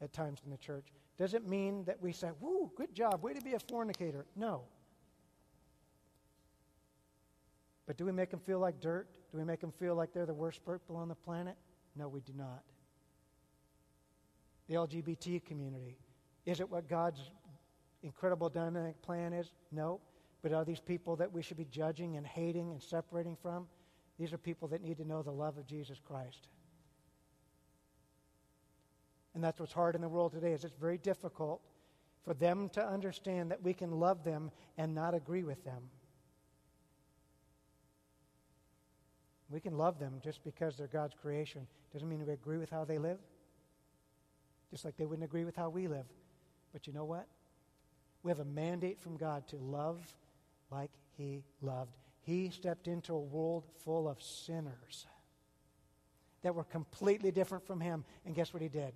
at 0.00 0.12
times 0.12 0.40
in 0.44 0.50
the 0.50 0.56
church. 0.58 0.86
Does 1.16 1.34
it 1.34 1.46
mean 1.46 1.84
that 1.84 2.00
we 2.00 2.12
say, 2.12 2.30
Woo, 2.40 2.70
good 2.76 2.94
job, 2.94 3.22
way 3.22 3.34
to 3.34 3.40
be 3.40 3.54
a 3.54 3.58
fornicator? 3.58 4.26
No. 4.36 4.62
But 7.86 7.96
do 7.96 8.04
we 8.04 8.12
make 8.12 8.30
them 8.30 8.40
feel 8.40 8.58
like 8.58 8.80
dirt? 8.80 9.08
Do 9.30 9.38
we 9.38 9.44
make 9.44 9.60
them 9.60 9.72
feel 9.72 9.94
like 9.94 10.12
they're 10.12 10.26
the 10.26 10.34
worst 10.34 10.60
people 10.64 10.96
on 10.96 11.08
the 11.08 11.14
planet? 11.14 11.56
No, 11.96 12.08
we 12.08 12.20
do 12.20 12.32
not. 12.34 12.62
The 14.68 14.74
LGBT 14.74 15.44
community. 15.44 15.98
Is 16.46 16.60
it 16.60 16.70
what 16.70 16.88
God's 16.88 17.20
incredible 18.02 18.48
dynamic 18.48 19.00
plan 19.02 19.32
is? 19.32 19.52
No. 19.70 20.00
But 20.44 20.52
are 20.52 20.62
these 20.62 20.78
people 20.78 21.16
that 21.16 21.32
we 21.32 21.40
should 21.40 21.56
be 21.56 21.64
judging 21.64 22.18
and 22.18 22.26
hating 22.26 22.70
and 22.70 22.82
separating 22.82 23.34
from? 23.34 23.66
These 24.18 24.30
are 24.34 24.36
people 24.36 24.68
that 24.68 24.82
need 24.82 24.98
to 24.98 25.04
know 25.06 25.22
the 25.22 25.32
love 25.32 25.56
of 25.56 25.66
Jesus 25.66 25.98
Christ. 26.06 26.48
And 29.34 29.42
that's 29.42 29.58
what's 29.58 29.72
hard 29.72 29.94
in 29.94 30.02
the 30.02 30.08
world 30.08 30.32
today 30.32 30.52
is 30.52 30.62
it's 30.62 30.76
very 30.78 30.98
difficult 30.98 31.62
for 32.26 32.34
them 32.34 32.68
to 32.74 32.86
understand 32.86 33.50
that 33.52 33.62
we 33.62 33.72
can 33.72 33.92
love 33.92 34.22
them 34.22 34.50
and 34.76 34.94
not 34.94 35.14
agree 35.14 35.44
with 35.44 35.64
them. 35.64 35.88
We 39.48 39.60
can 39.60 39.78
love 39.78 39.98
them 39.98 40.20
just 40.22 40.44
because 40.44 40.76
they're 40.76 40.88
God's 40.88 41.14
creation. 41.14 41.66
Doesn't 41.90 42.08
mean 42.08 42.22
we 42.24 42.30
agree 42.34 42.58
with 42.58 42.68
how 42.68 42.84
they 42.84 42.98
live. 42.98 43.18
Just 44.70 44.84
like 44.84 44.98
they 44.98 45.06
wouldn't 45.06 45.24
agree 45.24 45.46
with 45.46 45.56
how 45.56 45.70
we 45.70 45.88
live. 45.88 46.06
But 46.74 46.86
you 46.86 46.92
know 46.92 47.06
what? 47.06 47.28
We 48.22 48.30
have 48.30 48.40
a 48.40 48.44
mandate 48.44 49.00
from 49.00 49.16
God 49.16 49.48
to 49.48 49.56
love 49.56 50.14
like 50.70 50.90
He 51.16 51.44
loved. 51.62 51.96
He 52.22 52.50
stepped 52.50 52.88
into 52.88 53.14
a 53.14 53.20
world 53.20 53.64
full 53.84 54.08
of 54.08 54.22
sinners 54.22 55.06
that 56.42 56.54
were 56.54 56.64
completely 56.64 57.30
different 57.30 57.66
from 57.66 57.80
Him. 57.80 58.04
And 58.24 58.34
guess 58.34 58.52
what 58.52 58.62
He 58.62 58.68
did? 58.68 58.92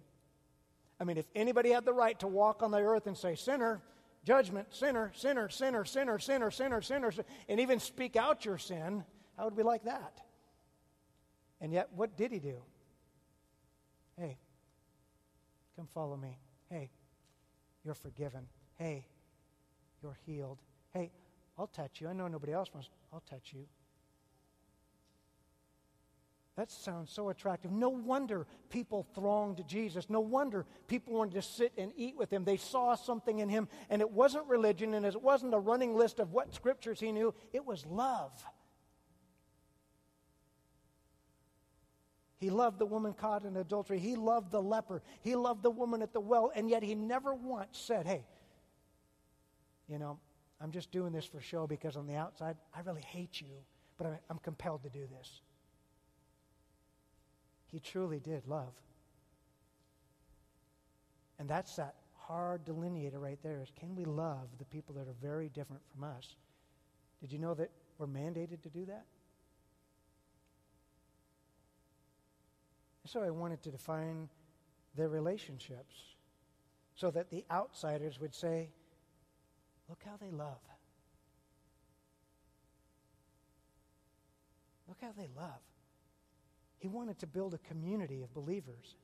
I 1.00 1.04
mean, 1.04 1.16
if 1.16 1.26
anybody 1.34 1.70
had 1.70 1.84
the 1.84 1.92
right 1.92 2.18
to 2.20 2.26
walk 2.26 2.62
on 2.62 2.70
the 2.70 2.78
earth 2.78 3.06
and 3.06 3.16
say, 3.16 3.34
sinner, 3.36 3.80
judgment, 4.24 4.74
sinner, 4.74 5.12
sinner, 5.14 5.48
sinner, 5.48 5.86
sinner, 5.86 6.18
sinner, 6.18 6.50
sinner, 6.50 6.82
sinner, 6.82 7.12
and 7.48 7.60
even 7.60 7.78
speak 7.78 8.16
out 8.16 8.44
your 8.44 8.58
sin, 8.58 9.04
how 9.36 9.44
would 9.44 9.56
we 9.56 9.62
like 9.62 9.84
that? 9.84 10.20
And 11.60 11.72
yet, 11.72 11.88
what 11.94 12.16
did 12.16 12.32
he 12.32 12.38
do? 12.38 12.56
Hey, 14.18 14.36
come 15.76 15.88
follow 15.94 16.16
me. 16.16 16.38
Hey, 16.70 16.90
you're 17.84 17.94
forgiven. 17.94 18.46
Hey, 18.76 19.06
you're 20.02 20.18
healed. 20.26 20.58
Hey, 20.92 21.12
I'll 21.59 21.66
touch 21.66 22.00
you. 22.00 22.09
I 22.09 22.12
know 22.12 22.28
nobody 22.28 22.52
else 22.52 22.72
wants, 22.72 22.88
I'll 23.12 23.22
touch 23.28 23.52
you. 23.52 23.66
That 26.56 26.72
sounds 26.72 27.12
so 27.12 27.28
attractive. 27.28 27.70
No 27.70 27.88
wonder 27.88 28.44
people 28.68 29.06
thronged 29.14 29.59
to 29.59 29.62
Jesus. 29.62 30.11
No 30.11 30.18
wonder 30.18 30.66
people 30.88 31.14
wanted 31.14 31.34
to 31.34 31.42
sit 31.42 31.72
and 31.78 31.92
eat 31.96 32.16
with 32.16 32.32
him. 32.32 32.44
They 32.44 32.56
saw 32.56 32.96
something 32.96 33.38
in 33.38 33.48
him, 33.48 33.68
and 33.88 34.02
it 34.02 34.11
wasn't 34.11 34.46
religion, 34.48 34.94
and 34.94 35.06
it 35.06 35.22
wasn't 35.22 35.54
a 35.54 35.59
running 35.59 35.94
list 35.94 36.18
of 36.18 36.32
what 36.32 36.52
scriptures 36.52 36.98
he 36.98 37.12
knew. 37.12 37.32
It 37.52 37.64
was 37.64 37.86
love. 37.86 38.32
He 42.38 42.50
loved 42.50 42.80
the 42.80 42.86
woman 42.86 43.14
caught 43.14 43.44
in 43.44 43.56
adultery. 43.56 44.00
He 44.00 44.16
loved 44.16 44.50
the 44.50 44.62
leper. 44.62 45.02
He 45.20 45.36
loved 45.36 45.62
the 45.62 45.70
woman 45.70 46.02
at 46.02 46.12
the 46.12 46.20
well, 46.20 46.50
and 46.56 46.68
yet 46.68 46.82
he 46.82 46.96
never 46.96 47.34
once 47.34 47.78
said, 47.78 48.04
Hey, 48.04 48.24
you 49.88 50.00
know, 50.00 50.18
I'm 50.61 50.72
just 50.72 50.90
doing 50.90 51.12
this 51.12 51.24
for 51.24 51.40
show 51.40 51.66
because 51.66 51.96
on 51.96 52.06
the 52.06 52.16
outside, 52.16 52.56
I 52.74 52.80
really 52.80 53.02
hate 53.02 53.40
you, 53.40 53.62
but 53.96 54.20
I'm 54.28 54.38
compelled 54.38 54.82
to 54.82 54.88
do 54.88 55.06
this. 55.18 55.40
He 57.70 57.78
truly 57.78 58.18
did 58.18 58.46
love. 58.46 58.72
And 61.38 61.48
that's 61.48 61.76
that 61.76 61.94
hard 62.16 62.64
delineator 62.64 63.20
right 63.20 63.38
there 63.42 63.61
is 63.62 63.70
can 63.78 63.94
we 63.94 64.04
love 64.04 64.48
the 64.59 64.64
people 64.64 64.94
that 64.96 65.09
are 65.09 65.16
very 65.22 65.48
different 65.48 65.82
from 65.92 66.04
us? 66.04 66.36
Did 67.20 67.32
you 67.32 67.38
know 67.38 67.54
that 67.54 67.70
we're 67.98 68.06
mandated 68.06 68.62
to 68.62 68.68
do 68.68 68.84
that? 68.86 69.04
So 73.06 73.22
I 73.22 73.30
wanted 73.30 73.62
to 73.62 73.70
define 73.70 74.28
their 74.94 75.09
relationships 75.09 75.94
so 76.94 77.11
that 77.12 77.30
the 77.30 77.44
outsiders 77.50 78.20
would 78.20 78.34
say, 78.34 78.68
Look 79.89 80.03
how 80.05 80.16
they 80.20 80.30
love. 80.30 80.61
Look 84.86 84.99
how 85.01 85.12
they 85.16 85.28
love. 85.36 85.61
He 86.78 86.89
wanted 86.89 87.18
to 87.20 87.26
build 87.26 87.55
a 87.55 87.59
community 87.59 88.22
of 88.22 88.32
believers 88.32 88.97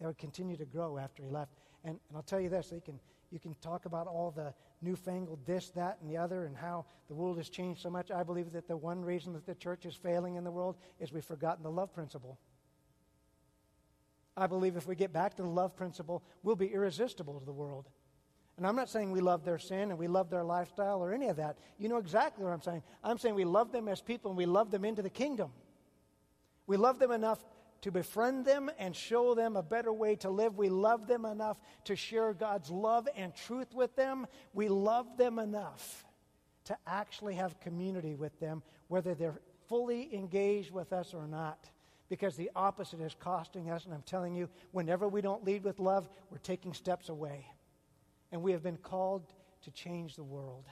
that 0.00 0.06
would 0.06 0.18
continue 0.18 0.56
to 0.56 0.64
grow 0.64 0.98
after 0.98 1.22
he 1.22 1.28
left. 1.28 1.52
And, 1.84 1.98
and 2.08 2.16
I'll 2.16 2.22
tell 2.22 2.40
you 2.40 2.48
this, 2.48 2.70
you 2.72 2.80
can, 2.80 2.98
you 3.30 3.38
can 3.38 3.54
talk 3.60 3.86
about 3.86 4.06
all 4.06 4.30
the 4.30 4.54
newfangled 4.80 5.44
this, 5.46 5.70
that, 5.70 5.98
and 6.00 6.10
the 6.10 6.16
other, 6.16 6.44
and 6.44 6.56
how 6.56 6.84
the 7.08 7.14
world 7.14 7.36
has 7.38 7.48
changed 7.48 7.80
so 7.80 7.90
much. 7.90 8.10
I 8.10 8.22
believe 8.22 8.52
that 8.52 8.68
the 8.68 8.76
one 8.76 9.04
reason 9.04 9.32
that 9.34 9.46
the 9.46 9.54
church 9.54 9.86
is 9.86 9.94
failing 9.94 10.36
in 10.36 10.44
the 10.44 10.50
world 10.50 10.76
is 10.98 11.12
we've 11.12 11.24
forgotten 11.24 11.62
the 11.62 11.70
love 11.70 11.92
principle. 11.92 12.38
I 14.36 14.46
believe 14.46 14.76
if 14.76 14.86
we 14.86 14.94
get 14.94 15.12
back 15.12 15.34
to 15.36 15.42
the 15.42 15.48
love 15.48 15.76
principle, 15.76 16.22
we'll 16.42 16.56
be 16.56 16.72
irresistible 16.72 17.38
to 17.38 17.44
the 17.44 17.52
world. 17.52 17.88
And 18.62 18.68
I'm 18.68 18.76
not 18.76 18.88
saying 18.88 19.10
we 19.10 19.20
love 19.20 19.44
their 19.44 19.58
sin 19.58 19.90
and 19.90 19.98
we 19.98 20.06
love 20.06 20.30
their 20.30 20.44
lifestyle 20.44 21.02
or 21.02 21.12
any 21.12 21.26
of 21.26 21.38
that. 21.38 21.58
You 21.78 21.88
know 21.88 21.96
exactly 21.96 22.44
what 22.44 22.52
I'm 22.52 22.62
saying. 22.62 22.84
I'm 23.02 23.18
saying 23.18 23.34
we 23.34 23.44
love 23.44 23.72
them 23.72 23.88
as 23.88 24.00
people 24.00 24.30
and 24.30 24.38
we 24.38 24.46
love 24.46 24.70
them 24.70 24.84
into 24.84 25.02
the 25.02 25.10
kingdom. 25.10 25.50
We 26.68 26.76
love 26.76 27.00
them 27.00 27.10
enough 27.10 27.44
to 27.80 27.90
befriend 27.90 28.44
them 28.44 28.70
and 28.78 28.94
show 28.94 29.34
them 29.34 29.56
a 29.56 29.64
better 29.64 29.92
way 29.92 30.14
to 30.14 30.30
live. 30.30 30.56
We 30.56 30.68
love 30.68 31.08
them 31.08 31.24
enough 31.24 31.58
to 31.86 31.96
share 31.96 32.32
God's 32.34 32.70
love 32.70 33.08
and 33.16 33.34
truth 33.34 33.74
with 33.74 33.96
them. 33.96 34.28
We 34.54 34.68
love 34.68 35.16
them 35.16 35.40
enough 35.40 36.04
to 36.66 36.76
actually 36.86 37.34
have 37.34 37.58
community 37.58 38.14
with 38.14 38.38
them, 38.38 38.62
whether 38.86 39.16
they're 39.16 39.40
fully 39.68 40.14
engaged 40.14 40.70
with 40.70 40.92
us 40.92 41.14
or 41.14 41.26
not. 41.26 41.68
Because 42.08 42.36
the 42.36 42.52
opposite 42.54 43.00
is 43.00 43.16
costing 43.18 43.70
us. 43.70 43.86
And 43.86 43.92
I'm 43.92 44.02
telling 44.02 44.36
you, 44.36 44.48
whenever 44.70 45.08
we 45.08 45.20
don't 45.20 45.44
lead 45.44 45.64
with 45.64 45.80
love, 45.80 46.08
we're 46.30 46.38
taking 46.38 46.74
steps 46.74 47.08
away. 47.08 47.51
And 48.32 48.42
we 48.42 48.52
have 48.52 48.62
been 48.62 48.78
called 48.78 49.32
to 49.62 49.70
change 49.70 50.16
the 50.16 50.24
world. 50.24 50.64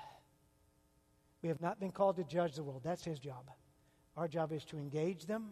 We 1.42 1.48
have 1.48 1.60
not 1.60 1.78
been 1.78 1.92
called 1.92 2.16
to 2.16 2.24
judge 2.24 2.56
the 2.56 2.62
world. 2.62 2.80
That's 2.82 3.04
his 3.04 3.18
job. 3.18 3.50
Our 4.16 4.26
job 4.26 4.52
is 4.52 4.64
to 4.66 4.78
engage 4.78 5.26
them 5.26 5.50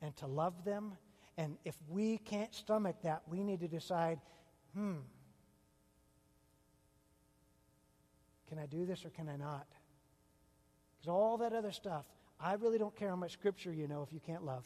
and 0.00 0.16
to 0.16 0.26
love 0.26 0.64
them. 0.64 0.96
And 1.36 1.56
if 1.64 1.76
we 1.88 2.18
can't 2.18 2.54
stomach 2.54 2.96
that, 3.02 3.22
we 3.28 3.42
need 3.44 3.60
to 3.60 3.68
decide 3.68 4.20
hmm, 4.74 4.96
can 8.48 8.58
I 8.58 8.66
do 8.66 8.86
this 8.86 9.04
or 9.04 9.10
can 9.10 9.28
I 9.28 9.36
not? 9.36 9.66
Because 10.96 11.08
all 11.08 11.36
that 11.38 11.52
other 11.52 11.72
stuff, 11.72 12.04
I 12.40 12.54
really 12.54 12.78
don't 12.78 12.94
care 12.94 13.08
how 13.08 13.16
much 13.16 13.32
scripture 13.32 13.72
you 13.72 13.86
know 13.86 14.02
if 14.02 14.12
you 14.12 14.20
can't 14.20 14.44
love. 14.44 14.64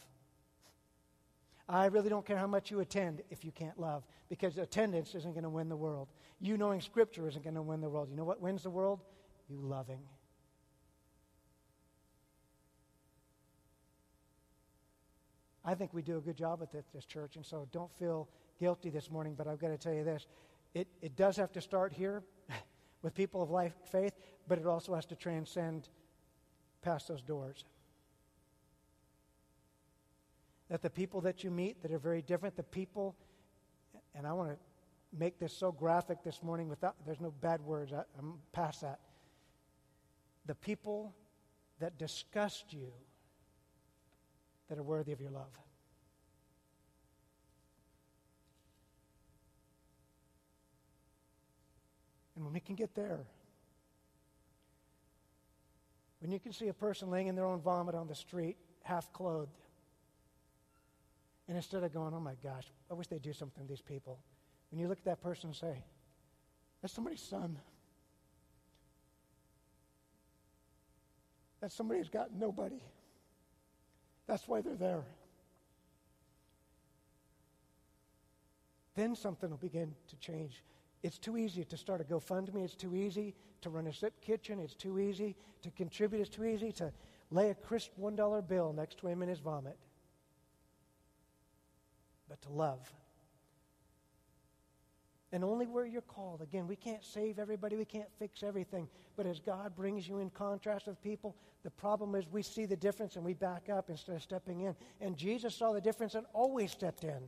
I 1.67 1.85
really 1.85 2.09
don't 2.09 2.25
care 2.25 2.37
how 2.37 2.47
much 2.47 2.71
you 2.71 2.81
attend 2.81 3.21
if 3.29 3.45
you 3.45 3.51
can't 3.51 3.79
love, 3.79 4.03
because 4.29 4.57
attendance 4.57 5.15
isn't 5.15 5.33
going 5.33 5.43
to 5.43 5.49
win 5.49 5.69
the 5.69 5.75
world. 5.75 6.09
You 6.39 6.57
knowing 6.57 6.81
Scripture 6.81 7.27
isn't 7.27 7.43
going 7.43 7.55
to 7.55 7.61
win 7.61 7.79
the 7.79 7.89
world. 7.89 8.09
You 8.09 8.17
know 8.17 8.25
what 8.25 8.41
wins 8.41 8.63
the 8.63 8.69
world? 8.69 8.99
You 9.49 9.57
loving. 9.61 10.01
I 15.65 15.75
think 15.75 15.93
we 15.93 16.01
do 16.01 16.17
a 16.17 16.21
good 16.21 16.35
job 16.35 16.61
at 16.61 16.71
this 16.93 17.05
church, 17.05 17.37
and 17.37 17.45
so 17.45 17.67
don't 17.71 17.91
feel 17.97 18.27
guilty 18.59 18.89
this 18.89 19.09
morning, 19.09 19.33
but 19.37 19.47
I've 19.47 19.59
got 19.59 19.69
to 19.69 19.77
tell 19.77 19.93
you 19.93 20.03
this. 20.03 20.27
It, 20.73 20.87
it 21.01 21.15
does 21.15 21.37
have 21.37 21.53
to 21.53 21.61
start 21.61 21.93
here 21.93 22.23
with 23.01 23.15
people 23.15 23.41
of 23.41 23.49
life 23.49 23.73
faith, 23.89 24.13
but 24.47 24.57
it 24.57 24.65
also 24.65 24.93
has 24.93 25.05
to 25.05 25.15
transcend 25.15 25.87
past 26.81 27.07
those 27.07 27.21
doors. 27.21 27.63
That 30.73 30.81
the 30.81 30.89
people 30.89 31.21
that 31.21 31.43
you 31.43 31.51
meet 31.51 31.83
that 31.83 31.91
are 31.91 31.99
very 31.99 32.23
different, 32.23 32.55
the 32.55 32.63
people, 32.63 33.15
and 34.15 34.25
I 34.25 34.33
want 34.33 34.49
to 34.49 34.57
make 35.15 35.37
this 35.37 35.55
so 35.55 35.71
graphic 35.71 36.23
this 36.23 36.41
morning 36.41 36.67
without, 36.67 36.95
there's 37.05 37.21
no 37.21 37.29
bad 37.29 37.61
words, 37.61 37.93
I, 37.93 38.01
I'm 38.17 38.39
past 38.53 38.81
that. 38.81 38.99
The 40.47 40.55
people 40.55 41.13
that 41.79 41.99
disgust 41.99 42.73
you 42.73 42.91
that 44.67 44.79
are 44.79 44.83
worthy 44.83 45.11
of 45.11 45.21
your 45.21 45.29
love. 45.29 45.59
And 52.35 52.43
when 52.43 52.51
we 52.51 52.59
can 52.59 52.73
get 52.73 52.95
there, 52.95 53.19
when 56.19 56.31
you 56.31 56.39
can 56.39 56.51
see 56.51 56.69
a 56.69 56.73
person 56.73 57.11
laying 57.11 57.27
in 57.27 57.35
their 57.35 57.45
own 57.45 57.61
vomit 57.61 57.93
on 57.93 58.07
the 58.07 58.15
street, 58.15 58.57
half 58.81 59.13
clothed, 59.13 59.51
and 61.47 61.57
instead 61.57 61.83
of 61.83 61.93
going, 61.93 62.13
oh 62.13 62.19
my 62.19 62.35
gosh, 62.41 62.71
I 62.89 62.93
wish 62.93 63.07
they'd 63.07 63.21
do 63.21 63.33
something 63.33 63.63
to 63.63 63.69
these 63.69 63.81
people, 63.81 64.19
when 64.71 64.79
you 64.79 64.87
look 64.87 64.97
at 64.97 65.05
that 65.05 65.21
person 65.21 65.49
and 65.49 65.55
say, 65.55 65.83
That's 66.81 66.93
somebody's 66.93 67.21
son. 67.21 67.59
That's 71.61 71.75
somebody 71.75 71.99
who's 71.99 72.09
got 72.09 72.33
nobody. 72.33 72.81
That's 74.27 74.47
why 74.47 74.61
they're 74.61 74.75
there. 74.75 75.03
Then 78.95 79.15
something 79.15 79.49
will 79.49 79.57
begin 79.57 79.93
to 80.09 80.15
change. 80.17 80.63
It's 81.03 81.17
too 81.17 81.37
easy 81.37 81.63
to 81.65 81.77
start 81.77 82.01
a 82.01 82.03
GoFundMe. 82.03 82.63
It's 82.63 82.75
too 82.75 82.95
easy 82.95 83.33
to 83.61 83.69
run 83.69 83.87
a 83.87 83.93
zip 83.93 84.21
kitchen. 84.21 84.59
It's 84.59 84.75
too 84.75 84.99
easy 84.99 85.35
to 85.61 85.71
contribute. 85.71 86.21
It's 86.21 86.29
too 86.29 86.45
easy 86.45 86.71
to 86.73 86.91
lay 87.31 87.49
a 87.49 87.55
crisp 87.55 87.91
$1 87.99 88.47
bill 88.47 88.73
next 88.73 88.99
to 88.99 89.07
him 89.07 89.21
in 89.21 89.29
his 89.29 89.39
vomit. 89.39 89.77
To 92.43 92.51
love. 92.51 92.91
And 95.31 95.43
only 95.43 95.65
where 95.65 95.85
you're 95.85 96.01
called. 96.01 96.41
Again, 96.41 96.67
we 96.67 96.75
can't 96.75 97.03
save 97.03 97.39
everybody, 97.39 97.75
we 97.75 97.85
can't 97.85 98.09
fix 98.19 98.43
everything. 98.43 98.87
But 99.15 99.25
as 99.25 99.39
God 99.39 99.75
brings 99.75 100.07
you 100.07 100.19
in 100.19 100.29
contrast 100.29 100.85
with 100.87 101.01
people, 101.01 101.35
the 101.63 101.71
problem 101.71 102.13
is 102.13 102.25
we 102.31 102.43
see 102.43 102.65
the 102.65 102.75
difference 102.75 103.15
and 103.15 103.25
we 103.25 103.33
back 103.33 103.69
up 103.69 103.89
instead 103.89 104.15
of 104.15 104.21
stepping 104.21 104.61
in. 104.61 104.75
And 105.01 105.17
Jesus 105.17 105.55
saw 105.55 105.73
the 105.73 105.81
difference 105.81 106.13
and 106.13 106.25
always 106.33 106.71
stepped 106.71 107.03
in. 107.03 107.19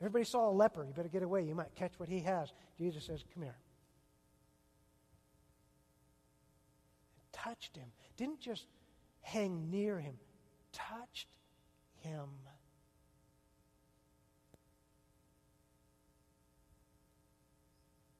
Everybody 0.00 0.24
saw 0.24 0.48
a 0.48 0.52
leper. 0.52 0.84
You 0.84 0.92
better 0.92 1.08
get 1.08 1.24
away. 1.24 1.42
You 1.42 1.56
might 1.56 1.74
catch 1.74 1.98
what 1.98 2.08
he 2.08 2.20
has. 2.20 2.52
Jesus 2.78 3.04
says, 3.04 3.24
Come 3.34 3.42
here. 3.42 3.56
touched 7.42 7.76
him. 7.76 7.88
Didn't 8.16 8.40
just 8.40 8.66
hang 9.20 9.70
near 9.70 9.98
him, 9.98 10.14
touched 10.72 11.28
him. 12.02 12.28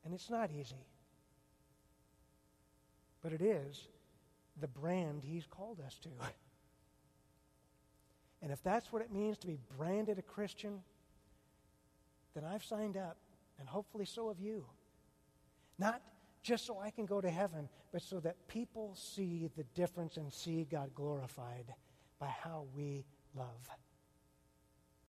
And 0.04 0.14
it's 0.14 0.30
not 0.30 0.50
easy. 0.50 0.86
But 3.22 3.32
it 3.32 3.42
is 3.42 3.88
the 4.60 4.68
brand 4.68 5.22
he's 5.24 5.46
called 5.46 5.80
us 5.84 5.98
to. 6.02 6.08
And 8.40 8.52
if 8.52 8.62
that's 8.62 8.92
what 8.92 9.02
it 9.02 9.12
means 9.12 9.36
to 9.38 9.48
be 9.48 9.58
branded 9.76 10.18
a 10.18 10.22
Christian, 10.22 10.80
then 12.34 12.44
I've 12.44 12.62
signed 12.62 12.96
up, 12.96 13.16
and 13.58 13.68
hopefully 13.68 14.04
so 14.04 14.28
have 14.28 14.38
you. 14.38 14.64
Not 15.76 16.00
just 16.42 16.64
so 16.64 16.78
I 16.78 16.90
can 16.90 17.04
go 17.04 17.20
to 17.20 17.28
heaven, 17.28 17.68
but 17.92 18.00
so 18.00 18.20
that 18.20 18.46
people 18.46 18.94
see 18.94 19.50
the 19.56 19.64
difference 19.74 20.16
and 20.16 20.32
see 20.32 20.68
God 20.70 20.94
glorified 20.94 21.74
by 22.20 22.28
how 22.28 22.66
we 22.76 23.04
love. 23.34 23.88